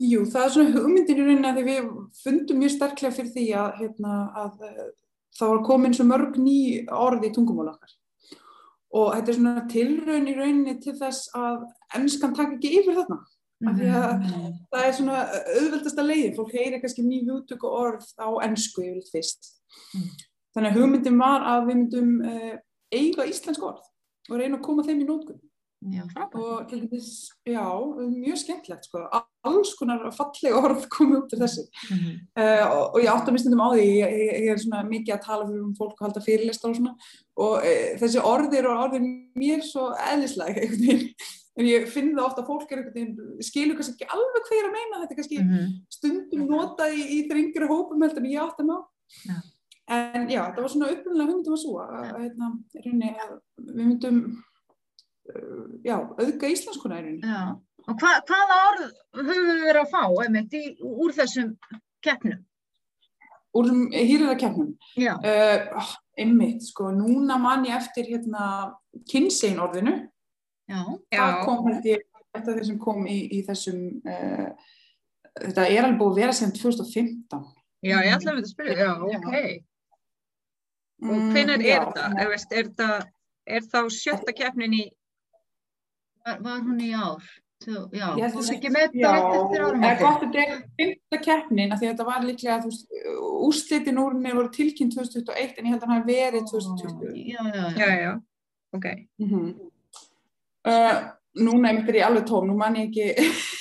Jú, 0.04 0.26
það 0.26 0.44
er 0.44 0.50
svona 0.50 0.74
hugmyndin 0.76 1.20
í 1.22 1.24
rauninni 1.24 1.48
að 1.48 1.64
við 1.64 1.90
fundum 2.24 2.60
mjög 2.60 2.72
sterklega 2.76 3.16
fyrir 3.16 3.32
því 3.32 3.46
að, 3.56 3.70
hérna, 3.80 4.14
að 4.36 4.66
uh, 4.68 4.88
það 5.40 5.52
var 5.54 5.62
komin 5.68 5.94
svo 5.96 6.06
mörg 6.10 6.40
ný 6.42 6.58
orð 6.92 7.28
í 7.28 7.32
tungumál 7.36 7.72
okkar. 7.72 7.94
Og 8.94 9.14
þetta 9.16 9.32
er 9.32 9.38
svona 9.38 9.68
tilraun 9.72 10.28
í 10.28 10.36
rauninni 10.38 10.76
til 10.84 10.94
þess 11.00 11.32
að 11.38 11.64
ennskan 11.98 12.36
taka 12.36 12.58
ekki 12.58 12.74
yfir 12.82 13.00
þarna. 13.00 13.22
Af 13.70 13.78
því 13.78 13.88
að 13.94 14.12
Mhm. 14.20 14.52
það 14.74 14.88
er 14.88 14.94
svona 14.98 15.22
auðveldasta 15.60 16.06
leiðin, 16.06 16.36
fólk 16.36 16.52
heyri 16.58 16.82
kannski 16.82 17.04
ný 17.06 17.24
hugtök 17.30 17.64
og 17.64 17.80
orð 17.84 18.06
á 18.20 18.28
ennsku 18.48 18.84
yfirleitt 18.84 19.12
fyrst. 19.14 19.50
Mm. 19.96 20.10
Þannig 20.56 20.70
að 20.72 20.78
hugmyndin 20.78 21.18
var 21.20 21.42
að 21.42 21.66
við 21.68 21.76
myndum 21.76 22.22
uh, 22.26 22.54
eiga 22.94 23.26
íslensk 23.26 23.64
orð 23.64 23.82
og 24.30 24.38
reyna 24.40 24.58
að 24.58 24.64
koma 24.64 24.84
þeim 24.84 25.02
í 25.02 25.08
nótkunn. 25.08 25.42
Já. 25.92 26.04
Og 26.40 26.70
til 26.70 26.80
dæmis, 26.80 27.28
já, 27.44 27.60
mjög 28.00 28.38
skemmtilegt 28.40 28.86
sko, 28.88 29.02
alls 29.44 29.74
konar 29.76 30.06
falleg 30.16 30.56
orð 30.56 30.86
komu 30.90 31.18
út 31.20 31.34
af 31.34 31.42
þessu. 31.44 31.66
Mhm. 31.92 32.14
Uh, 32.40 32.64
og, 32.72 32.84
og 32.96 33.00
ég 33.04 33.12
átta 33.12 33.34
mér 33.34 33.44
stundum 33.44 33.66
á 33.68 33.70
því, 33.74 33.88
ég, 34.00 34.14
ég, 34.16 34.52
er 34.54 34.62
svona 34.64 34.84
mikið 34.88 35.16
að 35.18 35.26
tala 35.26 35.48
fyrir 35.50 35.64
um 35.66 35.76
fólk 35.76 35.98
og 35.98 36.06
halda 36.08 36.24
fyrirlestar 36.24 36.72
og 36.72 36.78
svona 36.78 36.96
og 37.36 37.56
uh, 37.60 37.90
þessi 38.00 38.24
orðir 38.24 38.70
og 38.70 38.84
orðir 38.86 39.10
mér 39.36 39.66
svo 39.68 39.90
eðlislega 39.92 40.62
einhvern 40.64 40.86
veginn. 40.88 41.10
En 41.54 41.66
ég 41.70 41.84
finn 41.94 42.16
það 42.16 42.26
ofta 42.26 42.42
að 42.42 42.48
fólk 42.50 42.72
er 42.74 42.80
skilur 43.46 43.76
kannski 43.78 43.94
ekki 43.94 44.08
alveg 44.10 44.46
hvað 44.48 44.56
ég 44.58 44.64
er 44.64 44.70
að 44.70 44.78
meina, 44.78 45.02
þetta 45.04 45.18
kannski 45.20 45.42
Mhm. 45.44 45.68
stundum 45.94 46.48
notað 46.50 46.96
í, 46.98 47.04
í 47.14 47.18
þrengri 47.30 47.68
hópum 47.70 48.02
heldur 48.02 48.24
en 48.24 48.32
ég 48.32 48.42
átti 48.42 48.66
með 48.66 48.74
á. 48.74 48.80
Já. 49.28 49.36
En 49.94 50.30
já, 50.32 50.42
það 50.56 50.62
var 50.64 50.72
svona 50.74 50.90
upprunnilega 50.94 51.30
hugmyndum 51.30 51.54
að 51.54 51.62
svo 51.62 51.74
að, 51.84 51.94
að, 52.00 52.22
hérna, 52.24 52.48
að 53.26 53.34
við 53.68 53.86
myndum, 53.86 54.18
uh, 55.30 55.68
já, 55.84 55.98
auðga 56.18 56.50
íslenskuna. 56.56 57.02
Já. 57.22 57.60
Og 57.84 58.00
hva, 58.00 58.14
hvaða 58.24 58.58
orð 58.72 58.86
höfum 59.28 59.50
við 59.52 59.62
verið 59.68 59.82
að 59.84 59.92
fá 59.92 60.04
einmitt, 60.24 60.54
í, 60.56 60.78
úr 60.82 61.12
þessum 61.18 61.58
keppnum? 62.02 62.46
Úr 63.54 63.68
þessum 63.68 63.92
hýrðarkeppnum, 63.92 64.70
Já. 64.98 65.14
uh, 65.20 65.92
einmitt, 66.18 66.64
sko, 66.66 66.90
núna 66.96 67.38
man 67.38 67.66
ég 67.68 67.76
eftir 67.78 68.08
hérna 68.10 68.74
kynsegin 69.12 69.60
orðinu, 69.62 69.98
Já. 70.70 70.80
það 71.12 71.42
kom 71.46 71.68
held 71.68 71.90
ég, 71.92 72.06
þetta 72.34 72.52
er 72.52 72.58
þeir 72.58 72.70
sem 72.70 72.80
kom 72.80 73.06
í, 73.10 73.20
í 73.36 73.42
þessum, 73.48 73.84
uh, 74.08 74.72
þetta 75.42 75.68
er 75.68 75.84
alveg 75.84 76.00
búið 76.00 76.12
að 76.14 76.22
vera 76.22 76.40
sem 76.40 76.56
2015. 76.56 77.46
Já, 77.84 77.98
ég 78.00 78.16
ætla 78.16 78.32
að 78.32 78.38
mynda 78.38 78.48
að 78.48 78.54
spyrja, 78.54 78.76
já, 78.80 78.92
ok. 79.20 79.64
Og 81.04 81.14
Mm, 81.14 81.32
hvenær 81.34 81.60
já, 81.60 81.76
er 81.76 81.90
það? 81.92 82.14
Er, 82.22 82.28
veist, 82.32 82.54
er, 82.56 82.68
það 82.80 82.94
er 83.58 83.66
þá 83.68 83.80
sjötta 83.92 84.34
keppnin 84.38 84.76
í, 84.78 84.84
Var, 86.24 86.38
var 86.40 86.62
hún 86.64 86.80
í 86.80 86.94
ár? 86.96 87.24
Svo, 87.64 87.82
já, 87.96 88.10
var 88.12 88.36
að 88.36 88.50
ekki 88.54 88.70
með 88.72 88.94
það 88.94 89.14
rétt 89.16 89.36
eftir 89.40 89.64
árum 89.64 89.84
eða 89.88 90.00
gott 90.00 90.24
að 90.24 90.34
þetta 90.36 90.44
er 90.44 90.64
fyrsta 90.80 91.20
keppnin 91.24 91.72
af 91.72 91.80
því 91.80 91.88
að 91.88 91.94
þetta 91.94 92.08
var 92.08 92.26
líklega, 92.28 92.58
þú 92.64 92.72
veist, 92.72 92.96
úrslitin 93.48 94.00
úr 94.04 94.16
henni 94.16 94.34
voru 94.36 94.52
tilkynnt 94.58 94.96
2021 94.98 95.60
en 95.60 95.68
ég 95.68 95.76
held 95.76 95.86
að 95.86 95.92
hann 95.92 96.02
hafi 96.02 96.18
verið 96.18 96.48
2020. 96.52 97.22
Já, 97.32 97.40
já, 97.44 97.64
já, 97.64 97.88
já. 97.88 97.94
já, 98.04 98.12
ok. 98.76 98.88
Mm 99.20 99.30
-hmm. 99.30 99.54
Uh, 100.70 100.98
núna 101.44 101.72
er 101.74 101.98
ég 101.98 102.06
alveg 102.08 102.28
tóm, 102.30 102.48
nú 102.50 102.58
man 102.58 102.78
ég 102.78 102.90
ekki, 102.90 103.08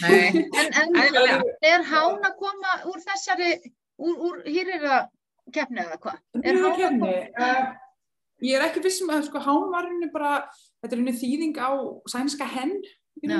Nei, 0.02 0.46
En, 0.60 0.96
en 0.96 1.44
er 1.64 1.86
hán 1.88 2.18
að 2.20 2.34
koma 2.40 2.78
úr 2.90 3.00
þessari, 3.04 3.52
úr, 3.98 4.16
úr 4.28 4.42
hýrira 4.46 5.04
keppni 5.52 5.84
eða 5.84 6.00
hvað? 6.02 6.18
Er 6.42 6.58
hán 6.58 6.72
að 6.72 6.80
keppni. 6.80 7.12
koma? 7.12 7.52
Uh, 7.52 7.62
ég 8.42 8.58
er 8.58 8.66
ekki 8.66 8.82
vissum 8.84 9.12
að 9.14 9.28
sko 9.28 9.42
hán 9.42 9.70
var 9.72 9.88
henni 9.88 10.10
bara, 10.12 10.34
þetta 10.82 10.96
er 10.96 11.02
henni 11.02 11.16
þýðing 11.20 11.62
á 11.62 11.70
sænska 12.12 12.48
henn 12.56 12.76
já. 13.22 13.38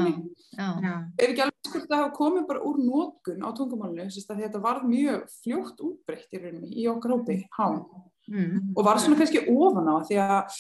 Já, 0.53 0.95
Er 1.19 1.33
ekki 1.33 1.45
alveg 1.45 1.69
sko 1.69 1.83
að 1.83 1.97
hafa 1.97 2.15
komið 2.17 2.47
bara 2.49 2.63
úr 2.69 2.79
nótkun 2.81 3.43
á 3.45 3.49
tungumálinu, 3.57 4.09
þess 4.13 4.31
að 4.31 4.45
þetta 4.47 4.63
var 4.63 4.83
mjög 4.87 5.27
fljótt 5.43 5.81
útbreytt 5.83 6.37
í 6.37 6.83
í 6.85 6.89
okkar 6.93 7.17
hópi, 7.17 7.43
hán. 7.59 7.83
Mm. 8.31 8.71
og 8.79 8.85
var 8.87 9.01
svona 9.03 9.19
kannski 9.19 9.41
ofan 9.51 9.89
á 9.91 9.99
því 10.07 10.19
að 10.23 10.59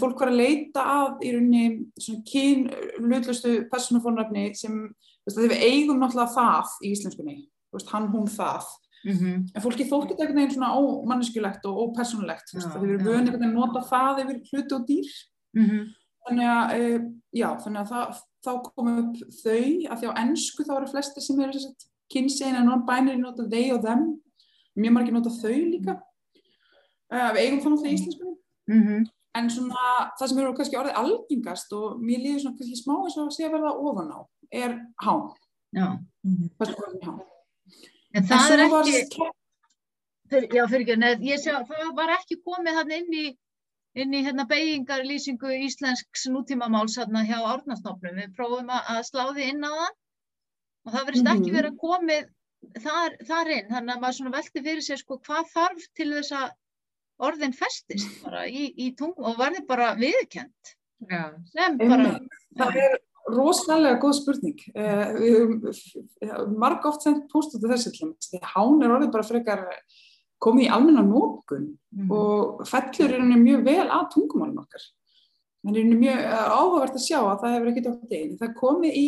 fólk 0.00 0.20
var 0.22 0.30
að 0.32 0.40
leita 0.40 0.82
að 0.88 1.26
í 1.26 1.34
rauninni 1.34 1.66
svona 2.00 2.22
kyn 2.30 2.62
hlutlustu 2.96 3.50
persónufónrafni 3.72 4.48
sem 4.56 4.78
við 5.26 5.52
eigum 5.58 6.00
náttúrulega 6.00 6.32
það 6.32 6.74
í 6.80 6.92
íslenskunni, 6.94 7.36
veist, 7.74 7.90
hann, 7.92 8.08
hún, 8.14 8.28
það. 8.30 8.66
Mm 9.06 9.42
en 9.54 9.62
fólki 9.62 9.84
þótti 9.86 10.14
þetta 10.14 10.24
einhvern 10.24 10.40
veginn 10.40 10.54
svona 10.54 10.74
ómanneskjulegt 10.80 11.66
og 11.68 11.82
ópersónulegt, 11.84 12.48
þú 12.48 12.56
veist, 12.56 12.70
Já, 12.70 12.74
að 12.74 12.82
við 12.82 12.90
erum 12.90 13.00
já. 13.00 13.06
vöðin 13.06 13.20
einhvern 13.20 13.42
veginn 13.42 13.52
að 13.52 13.60
nota 13.60 13.82
það 13.90 14.22
yfir 14.22 14.40
hluti 14.50 14.74
og 14.74 14.86
dýr. 14.88 15.10
-hmm. 15.62 15.82
þannig 16.26 16.48
að, 16.54 16.64
uh, 16.78 17.04
já, 17.32 17.48
þannig 17.64 17.80
að 17.80 17.90
það, 17.92 18.22
þá 18.46 18.52
komum 18.64 18.98
upp 19.02 19.16
þau, 19.42 19.66
að 19.90 19.98
því 20.00 20.06
á 20.10 20.18
ennsku 20.22 20.64
þá 20.64 20.72
eru 20.76 20.90
flestir 20.90 21.22
sem 21.22 21.40
eru 21.40 21.60
kynsegin 22.12 22.56
en 22.56 22.66
non-binary 22.66 23.20
nota 23.20 23.48
they 23.48 23.72
og 23.72 23.82
them. 23.82 24.20
Mjög 24.76 24.92
margir 24.92 25.12
nota 25.12 25.30
þau 25.30 25.58
líka. 25.70 26.00
Uh, 27.12 27.30
við 27.34 27.40
eigum 27.44 27.60
það 27.60 27.70
náttúrulega 27.70 27.92
í 27.92 27.98
íslenskunni. 27.98 28.36
Mm 28.66 29.06
En 29.36 29.48
svona 29.52 29.86
það 30.18 30.28
sem 30.30 30.38
eru 30.42 30.52
kannski 30.56 30.78
orðið 30.80 30.98
algengast 31.02 31.72
og 31.76 31.96
mér 32.00 32.22
líður 32.24 32.42
svona 32.44 32.58
kannski 32.60 32.78
smá 32.80 32.94
eins 33.02 33.16
og 33.20 33.26
að 33.26 33.34
sé 33.36 33.46
að 33.48 33.56
verða 33.56 33.72
ofan 33.90 34.12
á, 34.16 34.20
er 34.64 34.76
hán. 35.04 35.24
Já. 35.76 35.86
Persónuorðin 36.60 37.02
hán. 37.08 37.18
En 38.14 38.22
En 38.22 38.28
það 38.30 38.46
svo 38.46 38.54
er 38.54 38.62
ekki, 38.66 39.26
fyrir, 40.30 40.48
já 40.56 40.62
fyrir 40.70 40.84
ekki, 40.86 40.96
neð, 41.02 41.26
ég 41.28 41.42
sé 41.42 41.52
að 41.52 41.66
það 41.72 41.90
var 41.98 42.12
ekki 42.16 42.38
komið 42.46 42.78
hann 42.80 42.94
inn 42.96 43.12
í, 43.12 43.26
inn 44.00 44.14
í 44.16 44.22
hérna 44.24 44.46
beigingarlýsingu 44.48 45.52
íslensks 45.66 46.26
nútímamáls 46.32 46.96
hérna 47.00 47.24
hjá 47.28 47.36
Árnastofnum. 47.52 48.16
Við 48.22 48.32
prófum 48.38 48.72
að, 48.72 48.88
að 48.94 49.02
slá 49.10 49.24
því 49.36 49.50
inn 49.52 49.66
á 49.68 49.72
það 49.74 49.92
og 50.86 50.94
það 50.94 51.06
verðist 51.10 51.30
ekki 51.34 51.50
Mhm. 51.50 51.56
vera 51.58 51.72
komið 51.84 52.24
þar, 52.86 53.16
þar 53.28 53.50
inn. 53.58 53.68
Þannig 53.74 53.94
að 53.96 54.00
maður 54.06 54.16
svona 54.20 54.34
velti 54.38 54.62
fyrir 54.64 54.84
sér 54.88 55.00
sko 55.02 55.18
hvað 55.26 55.52
þarf 55.52 55.86
til 55.98 56.08
þess 56.14 56.32
að 56.40 56.50
orðin 57.22 57.54
festist 57.56 58.22
bara 58.24 58.44
í, 58.48 58.68
í 58.76 58.92
tungum 58.98 59.30
og 59.30 59.38
verði 59.40 59.62
bara 59.68 59.94
viðkjönd 59.98 60.74
sem 61.52 61.78
bara. 61.80 62.16
Það 62.56 62.80
er 62.82 62.96
rosalega 63.32 64.00
góð 64.00 64.18
spurning. 64.20 64.58
Uh, 64.72 65.06
við 65.18 65.38
höfum 65.38 66.58
marg 66.60 66.84
oft 66.88 67.04
sendt 67.04 67.26
post 67.32 67.56
út 67.56 67.64
af 67.66 67.74
þessu. 67.74 68.12
Því 68.30 68.42
hán 68.54 68.84
er 68.84 68.94
orðið 68.94 69.14
bara 69.14 69.26
frekar 69.26 69.64
komið 70.42 70.66
í 70.66 70.70
almenna 70.72 71.02
nótgun 71.04 71.70
mm, 71.96 72.12
og 72.12 72.62
fellur 72.68 73.08
er 73.08 73.22
henni 73.22 73.40
mjög 73.40 73.64
vel 73.66 73.86
að 73.86 74.08
tungumálum 74.14 74.62
okkar. 74.62 74.84
Það 75.64 75.72
er 75.72 75.80
henni 75.80 76.00
mjög 76.00 76.22
uh, 76.22 76.50
áhugavert 76.60 76.98
að 76.98 77.06
sjá 77.06 77.18
að 77.22 77.40
það 77.42 77.56
hefur 77.56 77.72
ekki 77.72 77.86
dótt 77.86 78.16
einn. 78.20 78.36
Það 78.40 78.58
komið 78.60 79.00
í 79.00 79.06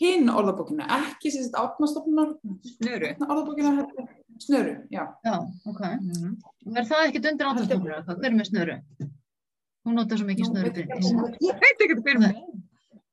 hinn 0.00 0.30
orðabókina, 0.32 0.88
ekki 0.98 1.30
sem 1.30 1.46
sagt 1.46 1.58
átnastofnunar 1.60 2.34
snöru. 2.76 3.12
orðabókina 3.26 3.74
heldur 3.78 4.08
snöru, 4.42 4.74
já. 4.90 5.04
já, 5.24 5.36
ok. 5.70 5.82
Mhm. 6.00 6.36
Verð 6.74 6.90
það 6.90 7.06
ekkert 7.08 7.30
undir 7.32 7.46
hvað? 7.52 8.10
Hver 8.10 8.30
er 8.30 8.36
með 8.38 8.50
snöru? 8.50 8.78
Hún 9.84 9.98
notar 10.00 10.18
svo 10.18 10.26
mikið 10.26 10.50
snöru 10.50 10.70
ég 11.44 11.64
veit 11.64 11.82
fyrir 12.04 12.18
mig. 12.18 12.44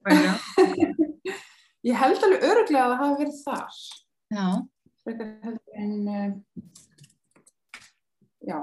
Já, 0.02 0.34
Ég 1.82 1.98
held 1.98 2.22
alveg 2.26 2.44
öruglega 2.46 2.84
að 2.84 2.91
það 2.91 3.00
hafi 3.02 3.24
verið 3.24 3.39
þar. 3.41 3.80
Já, 4.32 4.46
en, 5.82 5.96
uh, 6.08 6.32
já, 8.46 8.60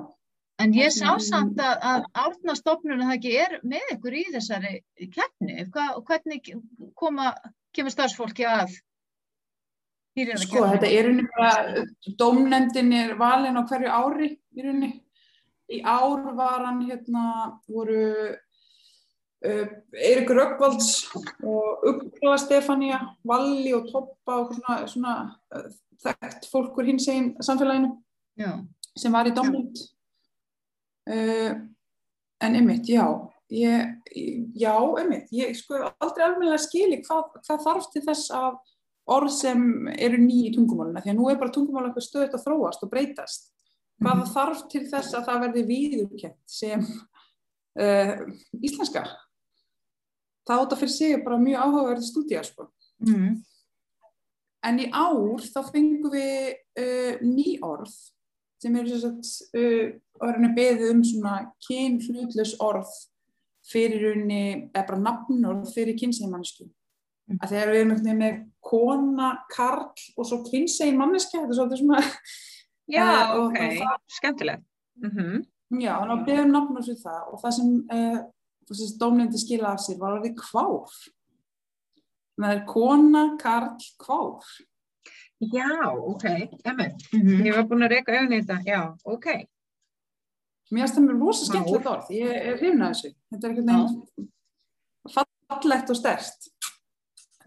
en 0.63 0.75
ég 0.77 0.95
sá 0.95 1.09
samt 1.23 1.59
að, 1.63 1.75
að 1.91 2.07
árnastofnun 2.23 3.03
það 3.03 3.17
ekki 3.17 3.33
er 3.43 3.57
með 3.67 3.91
ykkur 3.97 4.19
í 4.21 4.25
þessari 4.37 4.73
keppni. 5.17 5.67
Hva, 5.75 5.89
hvernig 6.07 6.53
koma, 6.99 7.33
kemur 7.79 7.95
starfsfólki 7.95 8.47
að? 8.49 8.75
Hýrjana 10.19 10.43
sko 10.43 10.65
þetta 10.67 10.91
er 10.91 11.09
unni 11.13 11.25
bara, 11.31 11.85
dómnefndin 12.19 12.95
er 12.97 13.15
valin 13.21 13.59
á 13.59 13.63
hverju 13.63 13.93
ári 13.95 14.31
í 14.35 14.65
rauninni. 14.65 14.93
Í 15.69 15.83
ár 15.85 16.25
var 16.35 16.65
hann 16.65 16.81
hérna, 16.89 17.25
voru 17.69 18.05
uh, 19.45 19.67
Eirik 19.93 20.33
Röggvalds 20.33 21.05
og 21.45 21.85
Ugla 21.87 22.39
Stefania, 22.41 23.03
Valli 23.29 23.75
og 23.77 23.91
Toppa 23.93 24.41
og 24.43 24.55
svona, 24.57 24.79
svona 24.89 25.15
uh, 25.55 25.69
þekkt 26.03 26.49
fólk 26.51 26.81
úr 26.81 26.89
hins 26.89 27.09
einn 27.13 27.35
samfélaginu. 27.45 27.93
Já, 28.39 28.55
sem 28.99 29.15
var 29.15 29.29
í 29.29 29.35
domnend 29.37 29.83
uh, 31.11 31.53
en 32.43 32.59
einmitt, 32.59 32.89
já 32.89 33.05
ég, 33.49 33.95
já, 34.59 34.73
einmitt. 35.01 35.31
Ég 35.35 35.55
sko 35.57 35.81
aldrei 35.99 36.27
alveg 36.27 36.61
skili 36.63 37.01
hvað, 37.05 37.39
hvað 37.47 37.63
þarf 37.65 37.89
til 37.93 38.03
þess 38.07 38.33
að 38.37 38.59
orð 39.09 39.33
sem 39.33 39.63
eru 39.97 40.19
ný 40.21 40.43
í 40.49 40.55
tungumáluna 40.55 41.01
því 41.01 41.15
að 41.15 41.21
nú 41.21 41.29
er 41.31 41.39
bara 41.41 41.55
tungumáluna 41.55 41.93
eitthvað 41.93 42.09
stöðut 42.09 42.37
að 42.37 42.45
þróast 42.45 42.85
og 42.85 42.93
breytast. 42.93 43.49
Hvað 43.99 44.27
þarf 44.35 44.67
til 44.71 44.85
þess 44.91 45.17
að 45.17 45.25
það 45.27 45.41
verði 45.47 45.63
viðurkent 45.69 46.39
sem 46.59 46.85
uh, 46.85 48.13
íslenska? 48.61 49.07
Það 50.49 50.63
átt 50.63 50.75
að 50.77 50.83
fyrir 50.83 50.95
sig 50.95 51.25
bara 51.25 51.41
mjög 51.41 51.65
áhugaverði 51.65 52.07
stúdíja 52.09 52.45
sko. 52.47 52.69
Mm. 53.05 53.41
En 54.69 54.79
í 54.83 54.87
ár 54.93 55.43
þá 55.45 55.61
fengum 55.73 56.13
við 56.13 56.53
uh, 56.53 57.19
ný 57.25 57.59
orð 57.65 57.97
sem 58.59 58.75
eru 58.77 59.01
sagt 59.01 59.57
uh, 59.57 59.91
orðinu 60.21 60.55
beðið 60.57 60.93
um 60.93 61.05
svona 61.07 61.35
kyn 61.67 62.01
hlutlaus 62.03 62.57
orð 62.63 62.93
fyrir 63.69 64.13
unni, 64.15 64.71
eða 64.73 64.87
bara 64.89 64.99
nafnorð 65.05 65.73
fyrir 65.75 65.97
kynsegin 66.01 66.33
Mm. 67.29 67.37
Að 67.45 67.51
þegar 67.53 67.69
við 67.69 67.79
erum 67.83 67.91
veginn 67.99 68.19
með 68.23 68.37
kona, 68.65 69.27
karl 69.53 69.83
og 70.17 70.25
svo 70.27 70.39
kynsegin 70.47 70.97
manneskja, 70.97 71.43
þetta 71.43 71.53
er 71.53 71.59
svolítið 71.59 71.83
svona, 71.83 72.01
já 72.89 73.05
Eh, 73.19 73.35
og- 73.37 73.51
ok, 73.51 73.59
og 73.61 73.75
það- 73.83 74.01
skemmtilegt. 74.17 74.63
Mhm. 75.03 75.43
já, 75.83 75.93
hann 75.99 76.09
var 76.09 76.25
beðið 76.25 76.45
um 76.47 76.53
nafnorð 76.53 76.87
fyrir 76.89 77.03
það 77.05 77.33
og 77.35 77.43
það 77.43 77.53
sem 77.59 77.69
uh, 77.93 78.19
dómnefndi 78.99 79.39
skila 79.43 79.75
af 79.75 79.81
sér 79.85 79.99
var 80.01 80.17
orðið 80.19 80.35
kvár. 80.41 80.89
það 82.41 82.55
er 82.57 82.65
kona, 82.67 83.37
karl, 83.39 83.77
kvár. 84.01 84.43
Já, 85.41 85.69
ok, 85.95 86.25
emmi. 86.65 86.89
Ég 87.45 87.55
var 87.55 87.65
búin 87.69 87.85
að 87.87 87.93
reyka 87.93 88.17
auðvitað 88.23 88.65
já, 88.67 88.81
ok. 89.05 89.27
Mér 90.71 90.85
finnst 90.85 90.99
það 90.99 91.05
mér 91.09 91.19
rosa 91.23 91.47
skemmtilegt 91.49 91.87
orð, 91.89 92.09
ég 92.13 92.33
er 92.37 92.59
hrifnað 92.61 92.91
þessu. 92.93 93.11
Þetta 93.33 93.47
er 93.49 93.53
einhvern 93.55 93.71
veginn 93.73 94.29
fallegt 95.15 95.91
og 95.95 95.97
stærst. 95.97 96.49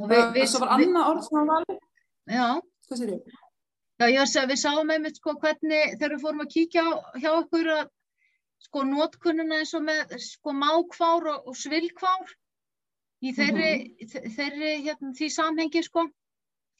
Og 0.01 0.13
svo 0.49 0.61
var 0.63 0.71
annað 0.79 1.09
orð 1.11 1.23
sem 1.27 1.37
var 1.37 1.49
valið. 1.51 1.79
já, 2.33 2.47
Hvað 2.87 3.01
sér 3.01 3.11
ég? 3.13 3.33
já, 4.01 4.05
ég 4.09 4.17
var 4.17 4.25
að 4.25 4.31
segja, 4.31 4.47
við 4.49 4.59
sáum 4.63 4.89
einmitt 4.95 5.19
sko 5.21 5.35
hvernig 5.37 5.91
þegar 5.99 6.15
við 6.15 6.23
fórum 6.25 6.41
að 6.45 6.49
kíkja 6.55 6.81
á, 6.81 6.91
hjá 7.21 7.29
okkur 7.37 7.69
að 7.75 7.83
sko 8.65 8.83
notkunnuna 8.89 9.59
eins 9.61 9.73
og 9.77 9.83
með 9.85 10.15
sko 10.25 10.53
mákvár 10.57 11.29
og, 11.35 11.47
og 11.51 11.55
svilkvár 11.57 12.33
í 13.21 13.33
þeirri, 13.37 13.69
þe- 14.09 14.25
þeirri 14.35 14.71
hérna, 14.87 15.13
því 15.17 15.29
samhengi 15.37 15.83
sko 15.85 16.07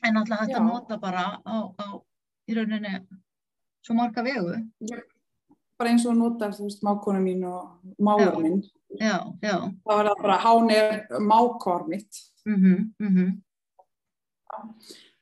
en 0.02 0.18
alltaf 0.18 0.42
hægt 0.42 0.56
að 0.58 0.58
Já. 0.58 0.66
nota 0.66 0.98
bara 0.98 1.24
á, 1.46 1.56
á 1.78 1.86
í 2.50 2.58
rauninni 2.58 2.96
svo 3.86 3.94
marga 3.98 4.24
vegu 4.26 4.58
Bara 5.82 5.96
eins 5.96 6.04
og 6.06 6.14
notar, 6.14 6.52
þú 6.54 6.68
veist, 6.68 6.84
mákona 6.86 7.18
mín 7.24 7.42
og 7.50 7.80
máur 7.98 8.36
minn. 8.38 8.60
já, 9.00 9.18
já 9.42 9.56
Það 9.88 10.10
bara, 10.22 10.38
hán 10.38 10.70
er 10.70 11.08
mákvar 11.20 11.88
mitt. 11.88 12.20
mhm, 12.46 12.94
mhm 13.00 13.42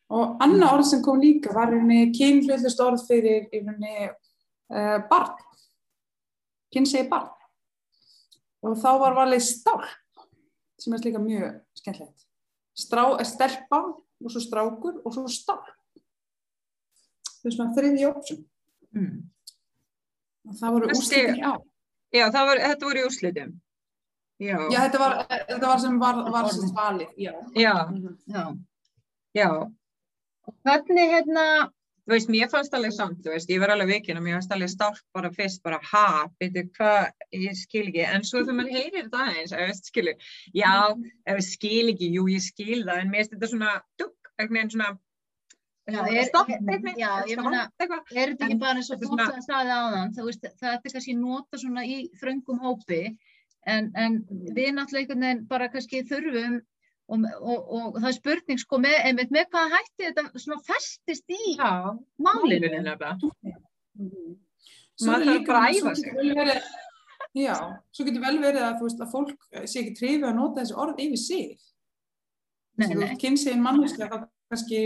Og 0.09 0.41
annað 0.41 0.73
orð 0.73 0.85
sem 0.89 1.01
kom 1.05 1.21
líka 1.21 1.53
var 1.53 1.71
einni 1.71 2.11
kynhlutust 2.11 2.79
orð 2.81 3.05
fyrir 3.07 3.45
einni 3.53 4.09
uh, 4.09 4.97
barn. 5.09 5.37
Kynsegi 6.73 7.07
barn. 7.09 7.29
Og 8.65 8.75
þá 8.81 8.89
var 8.99 9.15
valið 9.15 9.45
stálp, 9.45 9.85
sem 10.81 10.93
er 10.93 11.05
líka 11.05 11.21
mjög 11.21 11.61
skemmtilegt. 11.77 12.25
Strá, 12.73 13.05
eh, 13.19 13.25
stelpa 13.25 13.83
og 13.85 14.33
svo 14.33 14.41
strákur 14.41 14.99
og 15.05 15.13
svo 15.13 15.27
stálp. 15.29 15.69
Það 17.39 17.51
er 17.51 17.55
svona 17.55 17.75
þriði 17.77 18.09
ópsum. 18.09 18.45
mm. 18.91 19.19
Það 20.59 20.75
voru 20.75 20.91
úrslitin 20.93 21.39
í 21.39 21.43
á. 21.45 21.53
Já, 22.09 22.23
það 22.33 22.45
var, 22.49 22.61
þetta 22.65 22.87
voru 22.87 23.01
í 23.01 23.07
úrslitum. 23.09 23.57
Já, 24.39 24.55
Já, 24.71 24.79
þetta 24.85 24.99
var, 25.01 25.17
þetta 25.29 25.65
var 25.67 25.81
sem 25.83 25.99
var, 25.99 26.19
var 26.31 26.45
sem 26.55 26.69
valið, 26.75 27.09
já. 27.19 27.33
já, 27.59 27.73
já 28.31 28.43
já. 29.35 29.49
og 30.47 30.55
hvernig 30.63 31.11
hérna 31.11 31.43
Þú 32.09 32.15
veist, 32.15 32.29
mér 32.33 32.47
fannst 32.49 32.73
alveg 32.73 32.93
samt, 32.95 33.19
þú 33.21 33.35
veist, 33.35 33.51
ég 33.53 33.59
var 33.61 33.69
alveg 33.69 33.89
vikinn 33.91 34.17
og 34.17 34.23
mér 34.25 34.39
fannst 34.39 34.53
alveg 34.55 34.71
stált 34.71 35.03
bara 35.13 35.29
fyrst, 35.29 35.59
bara 35.61 35.77
ha, 35.91 36.23
veitu 36.41 36.63
hvað, 36.73 37.11
ég 37.37 37.59
skil 37.59 37.83
ekki, 37.83 38.01
en 38.01 38.25
svo 38.25 38.41
þegar 38.41 38.57
maður 38.57 38.77
heyrir 38.79 39.03
þetta 39.03 39.19
aðeins, 39.27 39.53
ef 39.53 39.69
veist, 39.69 39.91
skilu, 39.91 40.13
já, 40.57 40.71
ég 41.29 41.43
skil 41.45 41.91
ekki, 41.91 42.09
jú, 42.15 42.23
ég 42.33 42.41
skil 42.41 42.79
það, 42.87 43.03
en 43.03 43.11
mér 43.11 43.21
finnst 43.21 43.35
þetta 43.35 43.51
svona, 43.51 43.75
dugg, 44.01 44.31
veginn 44.41 44.73
svona, 44.73 44.89
Já, 45.89 45.99
er- 46.05 46.29
þetta 48.33 48.45
ekki 48.47 48.59
bara 48.61 48.79
eins 48.79 48.89
og 48.91 48.97
er 48.97 49.01
þú 49.03 49.09
svona- 49.11 49.29
að 49.33 49.45
staði 49.45 49.75
áðan? 49.79 50.13
Þú 50.15 50.25
veist, 50.29 50.47
það 50.61 50.73
er 50.73 50.93
kannski 50.93 51.15
nota 51.19 51.57
svona 51.61 51.85
í 51.85 51.97
þröngum 52.21 52.59
hópi 52.63 53.01
en, 53.67 53.91
en 53.95 54.19
við 54.29 54.73
náttúrulega 54.75 55.01
einhvern 55.03 55.25
veginn 55.25 55.47
bara 55.47 55.69
kannski 55.73 56.03
þurfum 56.09 56.59
og, 57.09 57.23
og, 57.41 57.71
og, 57.73 57.95
það 57.97 58.07
er 58.11 58.17
spurning 58.19 58.59
sko 58.61 58.77
með, 58.77 58.97
einmitt, 59.09 59.31
með 59.33 59.47
hvaða 59.49 59.77
hætti 59.77 60.05
þetta 60.09 60.41
svona 60.43 60.59
festist 60.67 61.33
í 61.33 61.55
Já, 61.57 61.71
málinu? 62.21 62.69
Maður 64.99 65.23
er 65.23 65.25
þarf 65.25 65.33
líka, 65.33 65.47
bara 65.47 65.59
að 65.59 65.79
æfa 65.79 65.95
sig. 65.95 66.05
já, 67.39 67.55
svo 67.95 68.05
getur 68.05 68.23
vel 68.25 68.37
verið 68.43 68.63
að, 68.67 68.81
veist, 68.83 69.01
að 69.03 69.11
fólk 69.13 69.47
sé 69.65 69.81
ekki 69.83 69.95
trefið 69.99 70.27
að 70.29 70.35
nota 70.35 70.61
þessi 70.61 70.77
orð 70.83 71.01
yfir 71.05 71.21
sig. 71.23 71.57
Nei, 72.79 72.87
Þú 72.89 74.29
kannski 74.49 74.79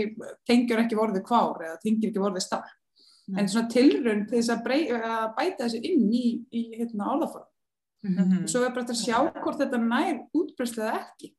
tengjur 0.48 0.82
ekki 0.84 0.98
vorðið 0.98 1.26
kvár 1.28 1.62
eða 1.64 1.78
tengjur 1.82 2.10
ekki 2.10 2.22
vorðið 2.22 2.46
starf. 2.46 2.72
Nei. 3.24 3.40
En 3.40 3.48
svona 3.48 3.70
tilraun 3.72 4.26
til 4.28 4.36
þess 4.36 4.52
að, 4.52 4.64
brey, 4.66 4.82
að 4.92 5.30
bæta 5.38 5.64
þessu 5.64 5.80
inn 5.88 6.10
í, 6.12 6.26
í 6.52 6.64
hérna, 6.76 7.08
orðaform. 7.14 7.48
Mhm. 8.04 8.44
Svo 8.52 8.60
er 8.60 8.74
bara 8.74 8.84
hægt 8.84 8.92
að 8.92 9.00
sjá 9.00 9.16
hvort 9.40 9.62
þetta 9.62 9.80
nær 9.80 10.18
útbreyslið 10.36 10.84
eða 10.84 10.98
ekki. 11.00 11.30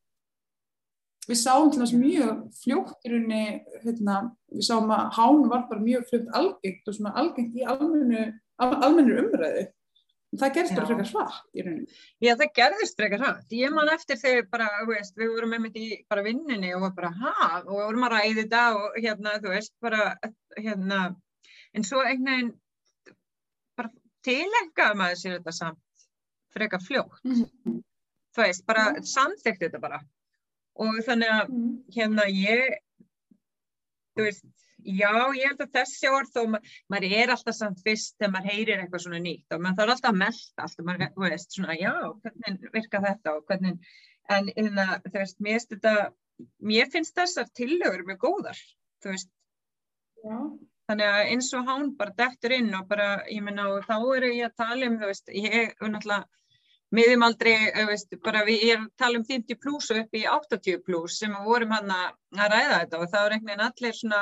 Við 1.26 1.38
sáum 1.40 1.70
til 1.70 1.82
þess 1.82 1.94
mjög 1.98 2.42
fljótt 2.60 3.06
í 3.06 3.10
rauninni, 3.10 3.44
hérna, 3.82 4.18
við 4.50 4.66
sáum 4.66 4.90
að 4.94 5.08
hán 5.16 5.48
var 5.50 5.64
bara 5.70 5.82
mjög 5.82 6.04
fljótt 6.10 6.28
algengt 6.38 6.90
og 6.90 6.98
svona 6.98 7.14
algengt 7.18 7.56
í 7.58 7.66
almennu, 7.66 8.26
al, 8.62 8.68
almennu 8.86 9.16
umræðu. 9.24 9.64
Það 10.34 10.54
gerst 10.56 10.74
bara 10.74 10.88
frekar 10.88 11.06
svart 11.08 11.54
í 11.56 11.62
rauninni. 11.62 11.98
Já, 12.24 12.32
það 12.34 12.50
gerðist 12.58 12.98
frekar 12.98 13.22
hratt. 13.22 13.52
Ég 13.54 13.72
man 13.72 13.90
eftir 13.92 14.18
þegar 14.20 14.48
bara, 14.52 14.66
veist, 14.88 15.14
við 15.16 15.30
vorum 15.32 15.54
einmitt 15.56 15.78
í 15.78 15.86
bara 16.10 16.24
vinninni 16.26 16.72
og 16.76 16.88
bara, 16.96 17.12
ha, 17.20 17.34
og 17.62 17.70
við 17.70 17.84
vorum 17.84 18.06
að 18.08 18.14
ræði 18.16 18.34
þetta 18.42 18.62
og 18.80 18.98
hérna, 18.98 19.36
þú 19.44 19.52
veist, 19.54 19.74
bara, 19.86 20.08
hérna, 20.58 21.00
en 21.76 21.86
svo 21.86 22.02
einhvern 22.02 22.32
veginn, 22.32 22.52
bara 23.78 23.92
tilengaði 24.26 25.00
maður 25.00 25.22
sér 25.22 25.36
þetta 25.38 25.56
samt 25.60 26.06
frekar 26.56 26.84
fljótt. 26.84 27.22
Mhm. 27.24 27.80
Þú 28.36 28.44
veist, 28.44 28.66
bara 28.68 28.86
samþykti 29.14 29.68
þetta 29.68 29.80
bara. 29.80 30.02
Og 30.76 30.98
þannig 31.06 31.32
að, 31.32 31.54
hérna, 31.94 32.26
ég, 32.28 32.80
þú 34.18 34.26
veist, 34.26 34.44
já, 34.84 35.12
ég 35.36 35.50
held 35.50 35.62
að 35.64 35.72
þessi 35.78 36.10
orð 36.12 36.32
þó, 36.34 36.42
ma 36.52 36.60
maður 36.92 37.16
er 37.18 37.32
alltaf 37.34 37.56
samt 37.56 37.80
fyrst 37.84 38.16
þegar 38.18 38.32
maður 38.34 38.52
heyrir 38.52 38.82
eitthvað 38.82 39.04
svona 39.06 39.22
nýtt 39.24 39.56
og 39.56 39.64
maður 39.64 39.80
þarf 39.80 39.94
alltaf 39.96 40.10
að 40.10 40.20
melda 40.22 40.66
allt 40.66 40.82
og 40.82 40.88
maður, 40.90 41.10
veist, 41.24 41.56
svona, 41.56 41.78
já, 41.80 41.92
hvernig 42.22 42.70
virka 42.76 43.02
þetta 43.06 43.34
og 43.34 43.50
hvernig, 43.50 43.90
en, 44.36 44.52
hérna, 44.52 44.86
þú 45.06 45.16
veist, 45.18 45.40
mér 45.40 45.58
finnst 45.58 45.74
þetta, 45.74 45.96
mér 46.70 46.92
finnst 46.92 47.18
þessar 47.18 47.50
tillögur 47.56 48.06
mjög 48.06 48.22
góðar, 48.26 48.62
þú 49.02 49.12
veist, 49.14 49.32
Já. 50.26 50.38
þannig 50.90 51.10
að 51.10 51.32
eins 51.34 51.52
og 51.56 51.68
hán 51.68 51.92
bara 51.98 52.16
dettur 52.18 52.54
inn 52.56 52.72
og 52.76 52.88
bara, 52.90 53.10
ég 53.30 53.44
meina, 53.44 53.68
og 53.74 53.84
þá 53.86 53.96
eru 54.16 54.32
ég 54.32 54.48
að 54.48 54.58
tala 54.64 54.90
um, 54.90 54.98
þú 55.00 55.12
veist, 55.12 55.30
ég 55.34 55.56
er 55.60 55.92
náttúrulega, 55.92 56.24
miðum 56.96 57.24
aldrei, 57.26 57.54
veist, 57.88 58.14
bara 58.22 58.44
við 58.46 58.68
erum 58.70 58.88
tala 58.98 59.18
um 59.18 59.26
50 59.26 59.58
pluss 59.58 59.90
og 59.90 60.04
upp 60.04 60.14
í 60.14 60.22
80 60.30 60.82
pluss 60.86 61.18
sem 61.20 61.34
vorum 61.44 61.74
hann 61.74 61.90
að 61.90 62.52
ræða 62.52 62.82
þetta 62.84 63.00
og 63.00 63.08
það 63.10 63.24
er 63.24 63.34
einhvern 63.34 63.50
veginn 63.50 63.64
allir 63.66 63.96
svona, 63.98 64.20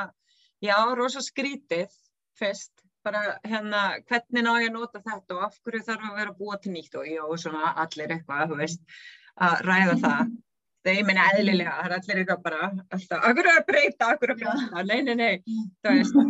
já, 0.63 0.77
rosa 0.95 1.23
skrítið. 1.23 1.91
Fyrst, 2.35 2.73
bara 3.05 3.37
hérna, 3.45 3.83
hvernig 4.09 4.43
ná 4.43 4.51
ég 4.59 4.71
að 4.71 4.75
nota 4.75 5.01
þetta 5.03 5.37
og 5.37 5.45
af 5.47 5.59
hverju 5.63 5.85
þarf 5.87 6.09
að 6.09 6.17
vera 6.19 6.33
búa 6.39 6.57
til 6.61 6.73
nýtt 6.73 6.97
og 6.99 7.07
já, 7.07 7.21
svona 7.39 7.71
allir 7.83 8.15
eitthvað, 8.15 8.49
þú 8.51 8.57
veist, 8.59 8.97
að 9.47 9.55
ræða 9.69 9.95
það. 10.03 10.33
Það 10.85 10.97
ég 10.99 11.07
meina 11.07 11.27
eðlilega, 11.33 11.75
það 11.77 11.87
er 11.87 11.93
allir 11.95 12.19
eitthvað 12.21 12.41
bara 12.45 12.67
alltaf, 12.93 13.23
akkur 13.29 13.47
að 13.49 13.61
breyta, 13.69 14.09
akkur 14.13 14.33
að 14.35 14.41
breyta, 14.43 14.83
nei, 14.85 14.99
nei, 15.07 15.15
nei, 15.17 15.35
þú 15.81 15.93
veist, 15.95 16.19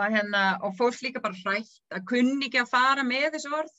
og, 0.00 0.06
hérna, 0.16 0.40
og 0.66 0.74
fólk 0.80 0.98
líka 1.04 1.22
bara 1.22 1.38
hrætt 1.44 1.94
að 1.94 2.08
kunni 2.10 2.48
ekki 2.48 2.64
að 2.64 2.72
fara 2.72 3.04
með 3.06 3.28
þessu 3.36 3.52
orð 3.54 3.76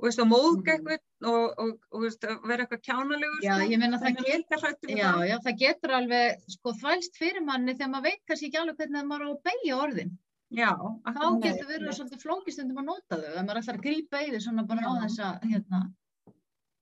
og 0.00 0.06
veist, 0.08 0.18
og 0.20 0.26
móðga 0.26 0.74
Mhm. 0.74 0.86
eitthvað 0.88 1.30
og, 1.30 1.58
og, 1.58 1.78
og 1.92 2.00
veist, 2.02 2.24
og 2.24 2.48
vera 2.50 2.64
eitthvað 2.66 2.82
kjánalegur 2.88 3.42
Já, 3.44 3.54
ég 3.70 3.78
meina 3.78 3.98
það 3.98 4.10
að 4.10 4.24
get- 4.24 4.50
já, 4.90 5.12
það. 5.14 5.28
já, 5.30 5.36
það 5.46 5.58
getur 5.64 5.90
alveg 5.98 6.40
sko 6.56 6.72
þvælst 6.82 7.16
fyrir 7.20 7.44
manni 7.46 7.74
þegar 7.74 7.90
maður 7.94 8.02
veit 8.10 8.22
kannski 8.28 8.48
ekki 8.50 8.60
alveg 8.62 8.76
hvernig 8.76 9.06
maður 9.06 9.24
á 9.24 9.30
að 9.34 9.42
beigja 9.48 9.76
orðin 9.84 10.10
já, 10.54 10.70
þá 11.06 11.24
getur 11.42 11.66
verið 11.70 11.86
nei. 11.88 11.94
svolítið 11.98 12.24
flókistundum 12.24 12.78
að 12.82 12.88
nota 12.90 13.16
þau 13.16 13.30
ef 13.34 13.44
maður 13.46 13.60
ætlar 13.62 13.78
að 13.78 13.84
grípa 13.86 14.22
í 14.26 14.30
þau 14.34 14.40
svona 14.44 14.66
bara 14.66 14.80
á 14.82 14.92
Já. 14.94 15.00
þess 15.06 15.18
að 15.24 15.50
hérna, 15.52 15.80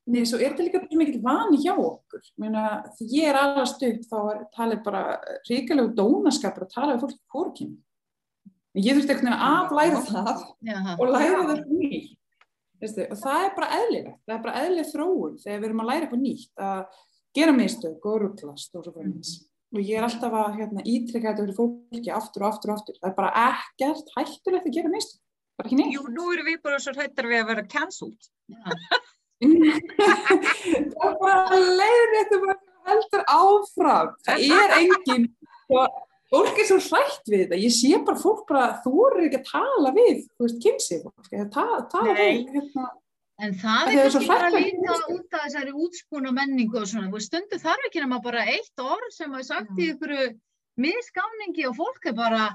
Nei, 0.04 0.24
svo 0.26 0.36
er 0.42 0.50
þetta 0.50 0.64
líka 0.66 0.80
mjög 0.82 0.98
mikill 0.98 1.22
vani 1.22 1.58
hjá 1.62 1.76
okkur. 1.78 2.22
Meina, 2.42 2.82
því 2.98 3.06
ég 3.22 3.28
er 3.30 3.36
alveg 3.38 3.84
upp 3.86 4.08
þá 4.10 4.18
er 4.34 4.40
talið 4.56 4.80
bara 4.82 5.02
ríkalegu 5.48 5.94
dónaskapur 5.94 6.64
að 6.66 6.72
tala 6.74 6.96
við 6.96 7.00
fólk 7.04 7.12
í 7.14 7.30
kórkinu. 7.30 7.76
Ég 8.74 8.96
þurfti 8.98 9.14
veginn 9.14 9.30
að 9.30 9.44
aflæra 9.46 10.00
það 10.02 10.42
já, 10.66 10.96
og 10.98 11.06
læra 11.06 11.44
það 11.46 11.62
nýtt. 11.70 12.16
Veistu, 12.82 13.06
og 13.06 13.18
það 13.22 13.46
er 13.46 13.54
bara 13.56 13.78
eðlilegt. 13.78 14.20
Það 14.26 14.34
er 14.34 14.44
bara 14.46 14.60
eðlileg 14.62 14.90
þróun 14.90 15.38
þegar 15.42 15.62
við 15.62 15.68
erum 15.68 15.82
að 15.82 15.90
læra 15.90 16.06
eitthvað 16.06 16.22
nýtt 16.26 16.62
að 16.66 17.00
gera 17.38 17.56
mistök 17.56 18.08
og 18.10 18.20
rugglast 18.24 18.78
og 18.78 18.86
svo 18.86 18.94
framins. 18.96 19.32
Og 19.72 19.80
ég 19.80 19.96
er 19.96 20.04
alltaf 20.04 20.34
að 20.36 20.58
hérna, 20.58 20.84
ítrykka 20.84 21.30
þetta 21.30 21.44
fyrir 21.46 21.56
fólki 21.56 22.12
aftur 22.12 22.44
og 22.44 22.50
aftur 22.50 22.72
og 22.72 22.80
aftur. 22.80 22.98
Það 23.00 23.10
er 23.12 23.16
bara 23.22 23.46
ekkert 23.46 24.12
hættulegt 24.18 24.68
að 24.68 24.76
gera 24.76 24.92
mistök. 24.92 25.22
Bara 25.56 25.70
ekki 25.70 25.78
neitt. 25.78 25.94
Jú, 25.94 26.04
nú 26.12 26.28
erum 26.34 26.50
við 26.50 26.60
bara 26.66 26.82
svo 26.82 26.92
hrættar 26.96 27.30
við 27.30 27.40
að 27.40 27.50
vera 27.52 27.64
cancelled. 27.72 28.30
það 29.42 31.06
er 31.06 31.16
bara 31.22 31.58
leiður 31.58 32.12
þetta 32.16 32.40
bara 32.44 32.56
heldur 32.88 33.24
áfram 33.30 34.12
það 34.26 34.44
er 34.46 34.74
engin 34.78 35.28
sko, 35.64 35.86
fólk 36.32 36.58
er 36.62 36.66
svo 36.70 36.78
hrætt 36.80 37.28
við 37.28 37.42
þetta. 37.44 37.58
Ég 37.60 37.72
sé 37.76 37.92
bara 38.06 38.18
fólk 38.22 38.42
bara 38.48 38.66
þú 38.84 38.92
eru 39.10 39.26
ekki 39.28 39.40
að 39.42 39.50
tala 39.52 39.92
við 39.96 40.22
þú 40.32 40.46
veist 40.46 40.60
kynsi 40.64 40.98
fólk 41.04 41.30
eða 41.32 41.46
ta- 41.52 41.86
tala 41.92 42.12
Nei. 42.16 42.44
við 42.44 42.56
hérna, 42.56 42.86
en 43.42 43.54
það 43.58 43.84
Það 43.84 43.92
er 43.92 44.02
kannski 44.08 44.28
bara 44.32 44.50
líka 44.54 44.96
út 45.16 45.36
af 45.38 45.44
þessari 45.46 45.72
útspúna 45.84 46.32
menningu 46.32 46.78
og 46.80 46.86
svona, 46.88 47.20
stundu 47.20 47.58
þarf 47.60 47.86
ekki 47.88 48.00
nema 48.04 48.20
bara 48.22 48.44
eitt 48.46 48.76
orð 48.80 49.10
sem 49.12 49.34
er 49.34 49.42
sagt 49.42 49.78
í 49.78 49.90
ykkur 49.94 50.14
misgáningi 50.80 51.66
og 51.68 51.76
fólk 51.76 52.06
er 52.10 52.14
bara 52.16 52.48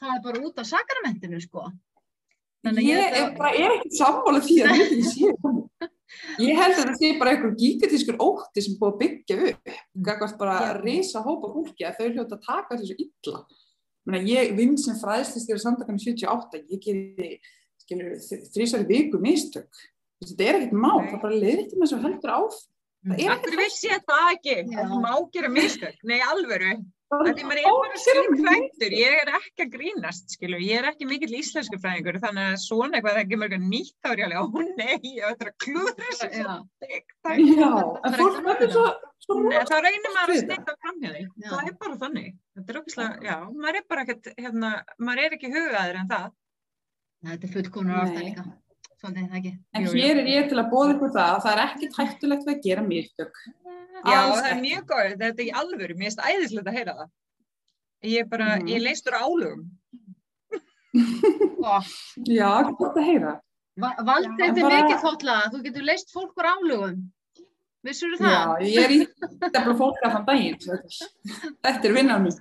það 0.00 0.14
er 0.16 0.22
bara 0.24 0.40
út 0.44 0.58
af 0.58 0.66
sakramentinu 0.68 1.40
sko. 1.42 1.68
Þannig 2.66 2.82
að 2.82 2.88
ég 2.90 2.98
ég 2.98 3.16
er 3.16 3.24
að- 3.30 3.36
bara 3.38 3.52
er 3.54 3.70
ekki 3.78 3.90
sammála 3.96 4.40
því 4.44 4.56
að 4.64 4.78
þetta 4.78 5.12
sé 5.12 5.32
þannig. 5.42 5.67
Ég 6.40 6.56
held 6.56 6.74
að 6.74 6.84
það 6.88 6.98
sé 7.00 7.12
bara 7.20 7.34
einhver 7.34 7.54
gigantískur 7.58 8.18
ótti 8.24 8.64
sem 8.64 8.74
er 8.74 8.80
búið 8.80 8.92
að 8.94 9.00
byggja 9.02 9.38
upp. 9.50 9.72
Gagvart 10.08 10.38
bara 10.40 10.56
Já. 10.56 10.68
að 10.68 10.82
risa 10.86 11.22
hópa 11.24 11.52
fólki 11.52 11.86
að 11.86 11.98
þau 11.98 12.08
hljóta 12.14 12.38
að 12.38 12.46
taka 12.46 12.78
þessu 12.80 12.96
illa. 13.04 13.42
Meina, 14.08 14.24
ég 14.24 14.54
vinn 14.56 14.76
sem 14.80 14.96
fræðslistýra 14.96 15.60
samtakanum 15.60 16.00
78, 16.00 16.62
ég 16.72 16.80
geri 16.84 17.30
skilur, 17.82 18.16
þrísari 18.54 18.88
viku 18.88 19.20
mistök. 19.20 19.68
Þetta 20.24 20.46
er 20.46 20.58
ekkert 20.58 20.76
mál, 20.76 21.02
Nei. 21.02 21.10
það 21.12 21.24
bara 21.24 21.40
leiðir 21.42 21.64
ekki 21.64 21.78
með 21.78 21.86
þessu 21.90 22.02
heldur 22.06 22.34
áf. 22.34 22.60
Það 23.08 23.20
er 23.22 23.32
Akkur 23.36 23.58
vissi 23.60 23.88
ég 23.88 24.06
það 24.08 24.30
ekki, 24.32 24.56
Já. 24.58 24.78
það 24.80 24.94
má 25.04 25.12
gera 25.36 25.50
mistök, 25.52 26.00
nei 26.08 26.18
alvöru, 26.24 26.72
bara 27.12 27.32
því 27.32 27.44
maður 27.48 27.60
er 27.62 27.76
bara 27.82 28.00
skilfræktur, 28.02 28.94
ég 28.98 29.14
er 29.22 29.30
ekki 29.38 29.64
að 29.64 29.70
grínast, 29.74 30.34
skilu, 30.34 30.58
ég 30.60 30.80
er 30.80 30.88
ekki 30.90 31.08
mikill 31.08 31.36
íslensku 31.38 31.78
fræðingur, 31.80 32.18
þannig 32.22 32.50
að 32.52 32.58
svona 32.64 32.98
eitthvað 32.98 33.18
það 33.18 33.30
kemur 33.32 33.48
eitthvað 33.48 33.70
nýtt 33.72 34.10
er 34.10 34.22
ég 34.22 34.28
alveg, 34.28 34.38
ó 34.38 34.76
nei, 34.80 34.98
ég 35.16 35.30
ætla 35.30 35.48
að 35.48 35.56
klúðra 35.64 35.96
þessu 36.02 36.28
Já. 36.28 36.44
svo 36.44 36.58
þykkt, 36.84 37.16
Já, 37.28 37.70
Það 37.72 37.98
en 38.04 38.12
er 38.12 38.20
fólk 38.20 38.38
ekki 38.38 38.46
verður 38.50 38.74
svo, 38.76 38.84
svo 39.24 39.38
Nei, 39.44 39.58
þá 39.70 39.76
reynir 39.88 40.14
maður 40.18 40.34
að 40.34 40.42
snetta 40.44 40.76
fram 40.84 41.02
hjá 41.02 41.10
því, 41.14 41.24
Já. 41.24 41.48
það 41.48 41.72
er 41.72 41.76
bara 41.82 41.98
þannig, 42.04 42.30
þetta 42.58 42.74
er 42.74 42.80
okkur 42.82 43.26
já, 43.28 43.36
maður 43.56 43.80
er 43.82 43.88
bara 43.94 44.06
ekkert, 44.06 44.32
hérna, 44.38 44.72
maður 44.98 45.24
er 45.24 45.38
ekki 45.38 45.52
hugaður 45.56 46.00
en 46.02 46.12
það. 46.12 46.30
Þetta 47.28 47.48
er 47.48 47.54
fullkomnar 47.56 48.02
ástæð 48.04 48.18
Nei. 48.20 48.26
líka. 48.30 48.46
Svolítið 48.98 49.26
það 49.30 49.38
ekki. 49.38 49.50
En 49.78 49.84
hér 49.94 50.18
er 50.18 50.28
ég 50.28 50.48
til 50.50 50.58
að 50.58 50.70
bóða 50.72 50.94
ykkur 50.96 51.10
það 51.14 51.32
að 51.36 51.42
það 51.44 51.52
er 51.52 51.60
ekkert 51.64 51.98
hættulegt 52.00 52.46
við 52.48 52.54
að 52.56 52.64
gera 52.64 52.82
mistök. 52.86 53.36
Já, 54.04 54.18
Alls 54.22 54.40
það 54.42 54.50
er 54.52 54.60
mjög 54.62 54.84
góð, 54.92 55.12
þetta 55.18 55.40
er 55.42 55.46
í 55.48 55.52
alvöru, 55.62 55.94
mér 55.98 56.08
finnst 56.08 56.20
æðislegt 56.30 56.68
að 56.70 56.76
heyra 56.78 56.94
það. 56.98 57.10
Ég 58.04 58.20
er 58.20 58.28
bara, 58.30 58.48
Mhm. 58.58 58.68
ég 58.68 58.82
leistur 58.82 59.12
álugum. 59.18 59.70
Gott. 61.58 61.86
Já, 62.26 62.50
gott 62.78 62.96
að 62.96 63.04
heyra. 63.04 63.32
Va- 63.78 63.94
Vald 64.02 64.26
Já, 64.26 64.36
þetta 64.38 64.58
er 64.58 64.62
bara- 64.62 64.82
mikið 64.82 65.02
þóttlega. 65.04 65.50
Þú 65.52 65.62
getur 65.64 65.82
leist 65.86 66.12
fólk 66.14 66.34
úr 66.36 66.48
álugum. 66.52 67.10
Vissur 67.84 68.10
þú 68.18 68.26
Já, 68.26 68.38
það? 68.46 68.62
ég 68.62 68.84
er 68.84 68.90
í 68.90 69.06
stefla 69.48 69.74
fólk 69.78 70.00
að 70.04 70.12
þann 70.14 70.26
daginn. 70.26 70.58
Þetta 70.58 71.52
þetta 71.62 71.84
er 71.84 71.92
vinnan 71.94 72.24
mín. 72.24 72.40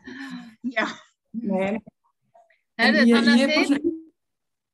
Já. 0.63 0.87
Nei, 1.33 1.79
Herðu, 2.79 3.05
ég, 3.05 3.15
þannig 3.15 3.33
að 3.33 3.37
ég 3.37 3.49
er 3.49 3.55
bara 3.57 3.79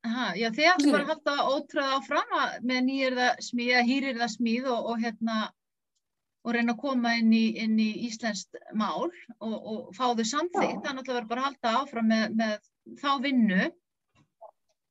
aha, 0.04 0.34
já, 0.36 0.48
þið 0.50 0.66
ættu 0.72 0.92
bara 0.92 1.04
að 1.04 1.10
halda 1.12 1.34
ótröð 1.52 1.92
áfram 1.98 2.32
að- 2.40 2.60
með 2.62 2.80
nýjirða 2.88 3.28
smíð, 3.40 3.70
eða 3.74 3.84
hýrirða 3.88 4.28
smíð 4.36 4.66
og, 4.66 4.86
og 4.90 4.98
hérna 5.00 5.50
og 6.44 6.52
reyna 6.52 6.74
að 6.74 6.82
koma 6.82 7.14
inn 7.18 7.32
í, 7.32 7.44
inn 7.60 7.78
í 7.80 7.90
Íslenskt 8.08 8.58
mál 8.76 9.06
og, 9.06 9.54
og 9.54 9.78
fá 9.96 10.10
þau 10.12 10.26
samþýtt. 10.28 10.84
Að 10.84 11.00
það 11.00 11.14
verður 11.14 11.30
bara 11.30 11.44
að 11.44 11.48
halda 11.48 11.76
áfram 11.80 12.10
með, 12.10 12.26
með 12.40 12.98
þá 13.00 13.10
vinnu. 13.24 13.70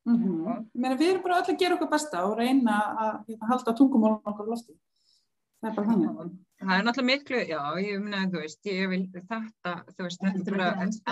mm 0.10 0.64
Meina, 0.74 0.96
við 1.00 1.12
erum 1.12 1.28
bara 1.28 1.42
öll 1.42 1.54
að 1.54 1.60
gera 1.62 1.78
okkur 1.78 1.92
besta 1.92 2.24
og 2.30 2.40
reyna 2.40 2.80
að 2.94 3.14
hérna, 3.30 3.52
halda 3.52 3.76
tungumálun 3.78 4.34
okkar 4.34 4.50
á 4.50 4.52
lofti. 4.54 4.76
Það 5.62 5.70
er 5.70 5.76
bara 5.78 5.92
þannig. 5.92 6.34
Það 6.64 6.74
er 6.78 6.84
náttúrulega 6.88 7.10
miklu, 7.10 7.40
já, 7.48 7.62
ég 7.84 8.02
meina, 8.04 8.24
þú 8.32 8.42
veist, 8.42 8.60
ég 8.68 8.90
vil 8.92 9.04
þetta, 9.14 9.72
þú 9.94 10.08
veist, 10.08 10.26
þetta 10.26 10.42
er 10.42 10.58
bara 10.58 10.68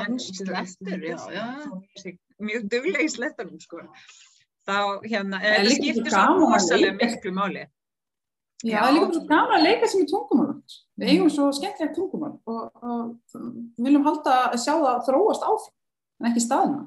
ennsku, 0.05 0.45
Slettur, 0.45 1.05
já, 1.05 1.17
já. 1.35 2.11
mjög 2.39 2.67
duglega 2.71 3.05
í 3.05 3.11
slettunum, 3.11 3.61
sko. 3.63 3.85
Þá, 4.67 4.77
hérna, 5.07 5.39
er 5.43 5.65
líka 5.65 5.77
skiptir 5.79 6.13
svo 6.13 6.49
að 6.51 6.83
leika. 6.83 6.97
miklu 6.99 7.33
máli. 7.35 7.65
Já, 8.61 8.69
Já. 8.75 8.79
það 8.81 8.87
er 8.87 8.93
líka 8.93 9.05
bara 9.07 9.17
svo 9.17 9.27
gaman 9.31 9.55
að 9.57 9.63
leika 9.65 9.87
sem 9.89 10.01
í 10.03 10.07
tungumálun. 10.11 10.57
Við 11.01 11.11
eigum 11.15 11.29
svo 11.33 11.45
skemmtilegt 11.57 11.95
tungumál 11.97 12.33
og, 12.45 12.83
og 12.85 13.35
við 13.35 13.85
viljum 13.87 14.03
halda 14.05 14.35
að 14.51 14.59
sjá 14.61 14.73
það 14.77 14.99
þróast 15.07 15.45
áfram, 15.47 15.77
en 16.21 16.29
ekki 16.29 16.43
staðina. 16.45 16.83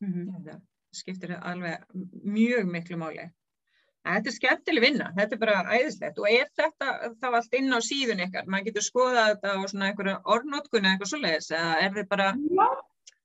Þetta 0.00 0.54
skiptir 0.98 1.34
alveg 1.36 1.84
mjög 2.24 2.70
miklu 2.72 2.96
máli. 3.02 3.26
Þetta 4.08 4.30
er 4.30 4.36
skemmtileg 4.38 4.84
vinna, 4.86 5.10
þetta 5.18 5.36
er 5.36 5.40
bara 5.42 5.56
æðislegt 5.76 6.20
og 6.22 6.28
er 6.32 6.46
þetta 6.56 6.92
þá 7.20 7.26
allt 7.34 7.56
inn 7.58 7.74
á 7.76 7.80
síðun 7.84 8.22
ykkar? 8.24 8.46
Maður 8.48 8.68
getur 8.70 8.86
skoðað 8.86 9.26
þetta 9.34 9.52
á 9.52 9.58
svona 9.68 9.88
einhverja 9.90 10.14
orðnótkun 10.32 10.86
eða 10.86 10.94
eitthvað 10.94 11.10
svoleiðis 11.12 11.50
eða 11.58 11.74
er 11.84 11.92
þið 11.98 12.06
bara, 12.14 12.28
Já, 12.38 12.68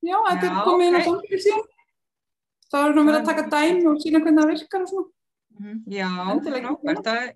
já 0.09 0.17
þetta 0.27 0.49
Já, 0.49 0.51
er 0.57 0.67
komið 0.67 0.87
inn 0.89 0.97
á 0.97 0.99
ok. 0.99 1.07
samfélag 1.07 1.43
síðan. 1.45 1.69
Það 2.73 2.89
er 2.89 2.95
nú 2.97 3.03
verið 3.07 3.19
að 3.21 3.29
taka 3.29 3.45
dæmi 3.53 3.87
og 3.93 4.01
sína 4.03 4.21
hvernig 4.25 4.41
það 4.43 4.51
virkar 4.51 4.83
og 4.83 4.91
svona. 4.91 5.09
já, 5.93 6.09
Endilega. 6.33 6.73
frábært, 6.73 7.03
það 7.07 7.21
er 7.23 7.33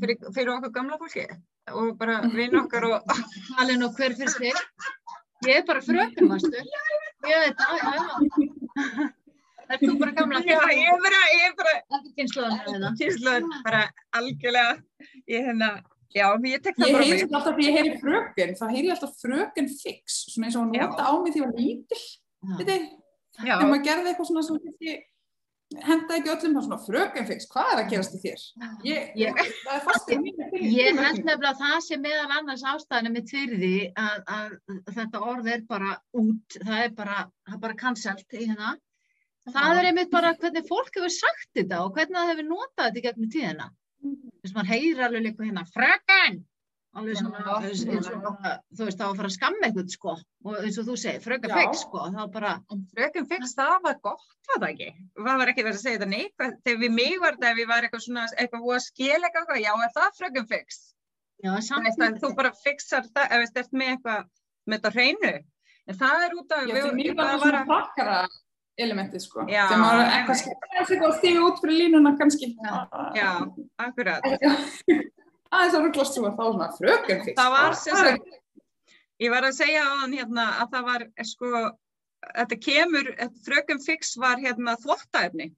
fyrir, 0.00 0.18
fyrir 0.34 0.52
okkur 0.56 0.72
gamla 0.74 0.98
fólki 1.00 1.26
og 1.72 1.92
bara 2.00 2.20
vinn 2.32 2.56
okkar 2.62 2.86
og 2.90 3.14
Talið 3.56 3.80
nú 3.82 3.88
hver 3.96 4.14
fyrir 4.18 4.32
sig. 4.34 4.52
Ég 5.46 5.60
er 5.60 5.64
bara 5.68 5.82
frökun, 5.84 6.30
mástu. 6.30 6.52
Ég 7.26 7.42
veit 7.44 7.58
það, 7.60 7.72
já. 7.82 9.08
Er 9.66 9.80
þú 9.82 9.96
bara 9.98 10.12
gamla 10.14 10.40
já, 10.46 10.60
ég 10.78 10.88
er 10.92 11.00
bara, 11.02 11.20
ég 11.34 11.44
er 11.48 11.54
bara 11.58 11.74
kynnslóðan 12.14 12.60
það. 12.84 12.84
kynsluð, 13.00 13.48
bara 13.66 13.80
algjörlega 14.14 14.76
ég 15.32 15.48
hérna, 15.48 15.70
já, 16.14 16.26
ég 16.46 16.62
tek 16.62 16.76
það 16.78 16.86
Ég 16.86 16.94
bara 16.94 17.02
heyri 17.02 17.16
mig. 17.16 17.22
samt 17.24 17.34
alltaf 17.40 17.56
því 17.58 17.66
ég 17.66 17.78
heyri 17.80 17.96
fröken, 18.04 18.52
þá 18.60 18.64
heyri 18.70 18.86
ég 18.86 18.94
alltaf 18.94 19.16
fröken 19.24 19.68
fix, 19.72 20.20
svona 20.30 20.46
eins 20.46 20.56
og 20.60 20.62
hún 20.68 20.78
nota 20.78 21.02
á 21.02 21.12
mig 21.18 21.34
því 21.34 21.42
ég 21.42 21.48
var 21.48 21.58
lítil, 21.58 22.04
þið, 22.60 22.86
Já, 23.42 23.56
þegar 23.58 23.66
maður 23.72 23.84
gerði 23.90 24.12
eitthvað 24.12 24.28
svona 24.30 24.44
sem 24.46 24.60
ekki, 24.70 24.94
henda 25.74 26.16
ekki 26.16 26.30
öllum 26.30 26.54
svona 26.62 26.78
fröken 26.80 27.26
fix, 27.26 27.46
hvað 27.50 27.70
er 27.72 27.80
að 27.82 27.90
gerast 27.90 28.14
í 28.16 28.20
þér? 28.22 28.42
Ég, 28.86 29.08
Ég- 29.18 29.38
það 29.64 29.74
er 29.74 29.84
fast 29.86 30.10
í 30.14 30.18
mínu 30.22 30.48
Ég 30.62 31.00
held 31.00 31.22
nefnilega 31.24 31.52
að 31.52 31.62
það 31.62 31.78
sé 31.86 31.98
meðal 32.00 32.36
annars 32.38 32.62
ástæðinu 32.72 33.12
mitt 33.16 33.30
fyrir 33.34 33.58
því 33.62 33.72
að, 33.98 34.18
að 34.36 34.96
þetta 34.98 35.22
orð 35.32 35.50
er 35.56 35.64
bara 35.68 35.96
út, 36.22 36.58
það 36.62 36.84
er 36.84 36.92
bara, 37.00 37.18
það 37.48 37.56
er 37.58 37.62
bara 37.66 37.78
cancelled 37.82 38.36
í 38.38 38.44
hérna. 38.46 38.74
Það 39.46 39.78
er 39.80 39.88
einmitt 39.90 40.10
bara 40.10 40.34
hvernig 40.34 40.66
fólk 40.66 40.90
hefur 40.96 41.12
sagt 41.14 41.50
þetta 41.54 41.82
og 41.84 41.92
hvernig 41.94 42.18
það 42.18 42.30
hefur 42.32 42.48
notað 42.50 42.84
þetta 42.88 42.98
í 42.98 43.06
gegnum 43.08 43.32
tíðina. 43.34 43.68
Þess 44.06 44.52
að 44.52 44.56
maður 44.60 44.72
heyrir 44.74 45.04
alveg 45.06 45.26
líka 45.26 45.46
hérna, 45.46 45.66
fröken! 45.74 46.40
Alveg 46.96 47.18
svona, 47.20 47.40
þú 47.60 48.86
veist, 48.86 48.96
þá 48.96 49.04
að 49.04 49.18
fara 49.18 49.28
að 49.28 49.34
skamma 49.34 49.66
eitthvað, 49.66 49.88
sko. 49.92 50.12
Og 50.46 50.54
eins 50.62 50.78
og 50.80 50.86
þú 50.88 50.94
segir, 51.02 51.20
fröken 51.24 51.52
fix, 51.52 51.82
sko, 51.84 52.00
þá 52.14 52.22
bara, 52.32 52.52
fröken 52.94 53.26
fix, 53.28 53.52
það 53.58 53.76
var 53.84 53.96
gott, 54.06 54.28
var 54.48 54.62
það 54.62 54.68
ekki? 54.70 54.90
Það 55.18 55.40
var 55.42 55.52
ekki 55.52 55.66
verið 55.66 55.76
að 55.76 55.82
segja 55.82 55.98
þetta 55.98 56.08
neikvæð, 56.14 56.52
þegar 56.64 56.80
við 56.84 56.92
mig 56.96 57.14
var 57.20 57.36
þetta, 57.36 57.50
ef 57.50 57.56
við 57.60 57.68
var 57.72 57.82
eitthvað 57.86 58.04
svona, 58.06 58.24
eitthvað 58.36 58.64
búið 58.64 58.78
að 58.78 58.86
skila 58.86 59.28
eitthvað, 59.28 59.60
já, 59.60 59.72
er 59.76 59.92
það 59.98 60.16
fröken 60.22 60.48
fix? 60.54 60.70
já, 61.44 61.52
samt 61.64 62.00
að 62.00 62.16
þú 62.22 62.28
bara 62.38 62.52
fixar 62.62 63.04
það, 63.10 63.26
ef 63.28 63.38
við 63.42 63.48
stert 63.50 63.72
með 63.76 63.88
eitthvað, 63.94 64.22
með 64.66 64.76
þetta 64.78 64.92
hreinu. 64.96 65.34
En 65.86 65.94
það 66.00 66.24
er 66.24 66.32
út 66.34 66.50
af, 66.56 66.60
Já, 66.66 66.74
fyrir 66.74 66.96
mér 66.96 67.12
var 67.14 67.26
það 67.26 67.32
það 67.36 67.42
svona 67.44 67.62
prakkara 67.68 68.16
elementið, 68.76 69.20
sko, 69.24 69.38
Já. 69.50 69.64
sem 69.70 69.80
var 69.84 69.94
eitthvað 70.06 70.36
skemmt 70.40 70.62
Aðeins 75.54 75.76
að 75.78 75.84
rugglast 75.86 76.16
svo 76.16 76.24
að 76.26 76.38
þá 76.38 76.44
svona 76.46 76.68
fröken 76.78 77.20
fix. 77.24 77.36
Það 77.38 77.52
var 77.54 77.76
sem 77.78 77.96
sagt, 78.00 78.32
ég 79.22 79.30
var 79.32 79.46
að 79.46 79.54
segja 79.60 79.84
á 79.86 79.90
hann 80.02 80.16
hérna 80.16 80.46
að 80.62 80.72
það 80.74 80.88
var 80.90 81.04
sko, 81.30 81.52
þetta 82.26 82.58
kemur, 82.66 83.12
þetta 83.20 83.44
fröken 83.46 83.80
fix 83.84 84.16
var 84.20 84.42
hérna 84.42 84.74
þvottaefni 84.82 85.52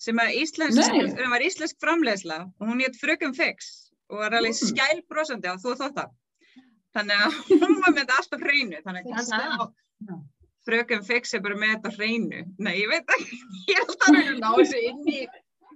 sem 0.00 0.16
að 0.22 0.32
íslensk, 0.40 0.96
sem 1.12 1.30
var 1.34 1.44
íslensk 1.44 1.76
framleiðsla 1.84 2.38
og 2.48 2.66
hún 2.70 2.80
hétt 2.80 2.96
fröken 2.96 3.34
fix 3.36 3.90
og 4.10 4.22
var 4.24 4.32
alveg 4.38 4.56
Mm. 4.56 4.70
skælbrósandi 4.72 5.46
á 5.52 5.54
þú 5.60 5.74
þvotta. 5.76 6.06
Þannig 6.96 7.20
að 7.22 7.34
hún 7.60 7.76
var 7.84 7.92
með 7.92 8.00
þetta 8.00 8.16
alltaf 8.22 8.40
hreinu, 8.46 8.80
þannig 8.86 9.04
að 9.04 9.12
kannski 9.14 9.42
á 9.44 9.62
fröken 10.66 11.04
fix 11.06 11.34
er 11.34 11.42
bara 11.44 11.58
með 11.60 11.74
þetta 11.76 11.92
hreinu. 11.98 12.40
Nei, 12.58 12.74
ég 12.80 12.88
veit 12.90 13.14
ekki, 13.18 13.38
ég 13.70 13.76
er 13.76 13.84
alltaf 13.84 14.08
að 14.16 14.40
ná 14.40 14.50
þessu 14.56 14.80
inn 14.88 15.04
í, 15.12 15.20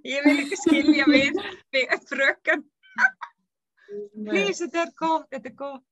ég 0.09 0.25
vil 0.25 0.35
ekki 0.43 0.59
skilja 0.63 1.05
við, 1.13 1.39
fröken 2.11 2.65
please, 4.29 4.59
þetta 4.65 4.81
er 4.85 4.91
gott, 4.99 5.27
þetta 5.33 5.51
er 5.51 5.55
gott. 5.59 5.83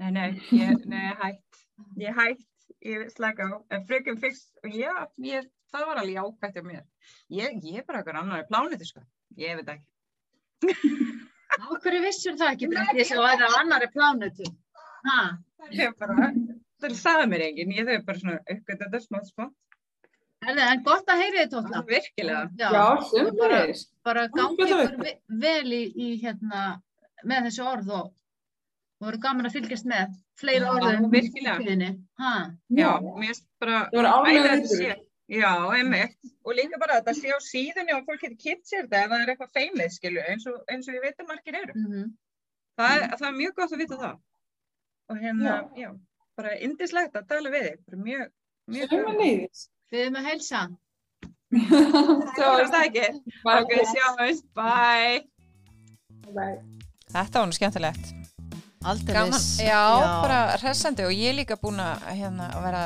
Nei, 0.00 0.10
nei, 0.16 0.28
ég, 0.56 0.84
nei, 0.88 1.08
hætt, 1.20 1.62
ég 2.00 2.16
hætt, 2.16 2.44
ég 2.88 3.08
slaka 3.12 3.48
á, 3.52 3.56
en 3.76 3.84
fröken 3.88 4.18
fix, 4.22 4.46
já, 4.64 4.94
ég, 5.20 5.48
það 5.72 5.86
var 5.90 6.00
alveg 6.02 6.16
jákvæmt 6.16 6.56
hjá 6.58 6.64
mér. 6.70 6.84
Ég, 7.36 7.58
ég 7.68 7.82
er 7.82 7.86
bara 7.88 8.00
eitthvað 8.02 8.20
annar 8.22 8.44
í 8.44 8.48
plánutu, 8.48 8.88
sko, 8.88 9.04
ég 9.40 9.60
veit 9.60 9.74
ekki. 9.74 9.88
Á 11.60 11.68
hverju 11.84 12.00
vissur 12.06 12.36
það 12.40 12.54
ekki, 12.54 12.68
Bryndi, 12.72 13.04
sem 13.04 13.20
væri 13.20 13.44
á 13.44 13.50
annari 13.60 13.88
plánutu? 13.92 14.48
Ha? 15.08 15.18
Ég 15.70 15.90
er 15.90 15.96
bara, 16.00 16.30
það 16.82 16.94
sagði 16.98 17.26
mér 17.32 17.44
enginn, 17.50 17.74
ég 17.76 17.88
þau 17.90 17.98
bara 18.08 18.22
svona, 18.22 18.38
uppgöt 18.56 18.86
þetta 18.86 19.02
smá, 19.04 19.20
smá, 19.28 19.50
Herði, 20.42 20.62
en 20.72 20.80
gott 20.82 21.06
að 21.12 21.20
heyri 21.22 21.38
þið 21.44 21.50
tóta. 21.52 21.80
virkilega. 21.86 22.38
Já, 22.58 22.70
bara, 22.72 23.04
sömulegis. 23.12 23.82
bara 24.02 24.24
Hún 24.32 24.56
gangi 24.56 24.64
ykkur 24.66 24.96
ve- 25.04 25.20
vel 25.44 25.74
í, 25.76 25.82
í 25.94 26.08
hérna, 26.24 26.62
með 27.28 27.48
þessu 27.48 27.68
orð 27.68 27.94
og 28.00 28.10
og 29.02 29.08
verður 29.08 29.22
gaman 29.24 29.48
að 29.48 29.54
fylgjast 29.56 29.86
með 29.90 30.12
fleiri 30.38 30.62
Já, 30.62 30.72
orðum 30.72 31.08
virkilega. 31.10 31.54
tíðinni. 31.58 31.88
Ha? 32.22 32.34
Já, 32.78 32.90
mér 33.02 33.32
finnst 33.32 33.48
bara, 33.58 33.80
Það 33.90 34.08
álega 34.12 34.52
að 34.52 34.66
sé, 34.70 34.90
já, 35.32 35.50
einmitt, 35.74 36.14
og 36.46 36.54
líka 36.54 36.78
bara 36.78 37.00
að 37.00 37.00
þetta 37.00 37.14
sé 37.18 37.32
á 37.34 37.38
síðunni 37.42 37.96
og 37.96 38.04
fólk 38.06 38.22
getur 38.22 38.38
kynnt 38.44 38.68
sér 38.70 38.84
þetta 38.86 39.00
ef 39.00 39.10
það 39.10 39.24
er 39.24 39.32
eitthvað 39.32 39.56
feimið, 39.58 39.88
skilu, 39.96 40.22
eins 40.30 40.46
og, 40.52 40.60
eins 40.70 40.86
og 40.86 40.98
ég 40.98 41.02
veit 41.02 41.18
að 41.24 41.32
margir 41.32 41.58
eru. 41.64 41.74
Mm 41.74 42.12
það, 42.78 42.92
er, 42.94 43.02
það 43.18 43.26
er 43.28 43.34
mjög 43.36 43.56
gott 43.58 43.74
að 43.74 43.82
vita 43.82 43.96
það 44.00 44.14
og 45.12 45.18
hérna, 45.20 45.56
já, 45.76 45.88
bara 46.38 46.54
indislegt 46.64 47.18
að 47.18 47.26
tala 47.34 47.52
við 47.52 47.66
þig, 47.66 47.98
mjög 48.06 48.30
mjög. 48.72 48.94
Við 49.92 50.04
erum 50.06 50.20
að 50.22 50.28
heilsa. 50.30 50.62
Það 51.52 52.62
er 52.62 52.70
það 52.72 52.86
ekki, 52.86 53.08
ok, 53.56 53.74
sjáumst, 53.90 54.46
bye 54.56 55.20
Bye. 56.32 56.81
Þetta 57.12 57.38
var 57.42 57.48
nú 57.50 57.56
skemmtilegt. 57.56 58.10
Aldrei 58.82 59.28
viss. 59.30 59.60
Já, 59.62 59.82
bara 60.24 60.38
hressandi 60.58 61.04
og 61.06 61.12
ég 61.14 61.30
er 61.30 61.36
líka 61.38 61.54
búin 61.60 61.78
að, 61.78 62.00
hérna, 62.18 62.48
að 62.56 62.64
vera, 62.66 62.80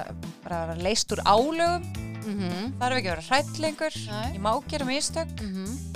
vera 0.45 0.75
leist 0.85 1.13
úr 1.17 1.23
álögum. 1.25 1.87
Mhm, 2.27 2.73
Það 2.81 2.87
er 2.91 2.97
ekki 2.99 3.09
að 3.09 3.15
vera 3.15 3.27
hrætt 3.31 3.59
lengur. 3.63 3.97
Ég 4.35 4.41
má 4.43 4.51
gera 4.69 4.85
mistök. 4.89 5.31
mhm. 5.41 5.95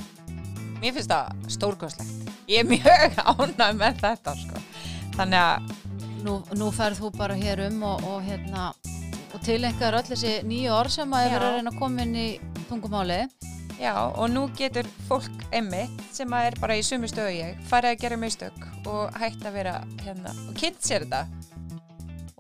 Mér 0.81 0.95
finnst 0.97 1.11
það 1.11 1.51
stórkostlegt. 1.53 2.31
Ég 2.49 2.63
er 2.63 2.71
mjög 2.71 3.19
ánægð 3.37 3.77
með 3.77 3.99
þetta, 4.01 4.37
sko. 4.41 4.63
Þannig 5.19 5.41
að, 5.45 5.77
Nú, 6.21 6.35
nú 6.53 6.67
ferð 6.77 6.99
þú 7.01 7.09
bara 7.17 7.33
hér 7.35 7.63
um 7.71 7.83
og, 7.89 8.03
og 8.05 8.19
hérna 8.27 8.75
og 9.33 9.41
tilengar 9.41 9.95
öll 9.97 10.05
þessi 10.05 10.43
nýju 10.45 10.69
orð 10.77 10.93
sem 10.93 11.15
að 11.17 11.23
Já. 11.25 11.29
hefur 11.31 11.45
að 11.47 11.55
reyna 11.55 11.71
að 11.73 11.79
koma 11.79 12.03
inn 12.05 12.15
í 12.21 12.27
tungumáli. 12.69 13.17
Já, 13.81 13.95
og 14.13 14.29
nú 14.31 14.47
getur 14.57 14.89
fólk 15.09 15.45
einmitt 15.53 16.03
sem 16.15 16.31
að 16.37 16.51
er 16.51 16.59
bara 16.61 16.77
í 16.79 16.85
sumu 16.85 17.09
stöðu 17.11 17.33
ég, 17.39 17.63
farið 17.71 17.95
að 17.95 18.03
gera 18.05 18.19
mistök 18.21 18.67
og 18.91 19.17
hægt 19.21 19.47
að 19.47 19.57
vera, 19.57 19.77
hérna, 20.05 20.35
og 20.49 20.59
kynnt 20.59 20.85
sér 20.85 21.07
þetta. 21.07 21.25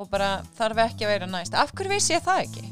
Og 0.01 0.09
bara 0.09 0.31
þarf 0.57 0.85
ekki 0.87 1.05
að 1.05 1.13
vera 1.15 1.29
næst. 1.29 1.57
Af 1.57 1.75
hverju 1.77 1.93
vissi 1.93 2.15
ég 2.15 2.23
það 2.25 2.45
ekki? 2.47 2.71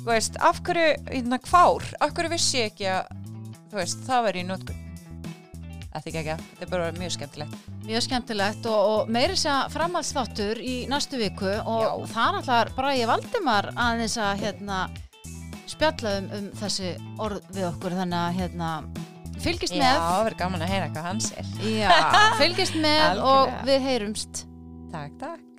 Þú 0.00 0.06
veist, 0.08 0.38
af 0.40 0.62
hverju, 0.64 0.92
hérna, 1.10 1.40
hvár, 1.50 1.88
af 2.00 2.14
hverju 2.16 2.32
vissi 2.32 2.62
ég 2.62 2.70
ekki 2.70 2.88
að, 2.88 3.10
þú 3.72 3.80
veist, 3.82 4.06
það 4.06 4.24
veri 4.28 4.44
í 4.44 4.48
nótkun? 4.48 4.86
Þetta 5.90 6.00
er 6.00 6.08
ekki 6.08 6.20
ekki, 6.20 6.48
þetta 6.54 6.66
er 6.66 6.70
bara 6.70 6.90
mjög 6.96 7.12
skemmtilegt. 7.16 7.68
Mjög 7.82 8.02
skemmtilegt 8.06 8.66
og, 8.70 8.80
og 8.90 9.12
meiri 9.12 9.36
sér 9.40 9.72
framhaldsþáttur 9.74 10.60
í 10.62 10.74
næstu 10.88 11.18
viku 11.18 11.50
og 11.50 11.82
Já. 11.82 12.10
þar 12.14 12.38
ætlar 12.40 12.70
Bragi 12.76 13.08
Valdimar 13.10 13.72
aðeins 13.74 14.14
að 14.22 14.44
hérna, 14.44 14.84
spjalla 15.70 16.16
um, 16.20 16.28
um 16.38 16.50
þessi 16.60 16.92
orð 17.22 17.50
við 17.54 17.66
okkur 17.70 17.96
þannig 18.00 18.20
að 18.20 18.38
hérna, 18.40 18.70
fylgist 19.40 19.74
Já, 19.76 19.82
með 19.82 19.98
það 20.04 20.22
verður 20.28 20.40
gaman 20.44 20.64
að 20.66 20.72
heyra 20.74 20.88
hvað 20.94 21.08
hans 21.10 21.30
er. 21.40 21.52
Já, 21.64 21.90
fylgist 22.40 22.80
með 22.80 23.22
og 23.34 23.54
við 23.68 23.86
heyrumst 23.88 24.46
Takk, 24.90 25.12
takk. 25.20 25.49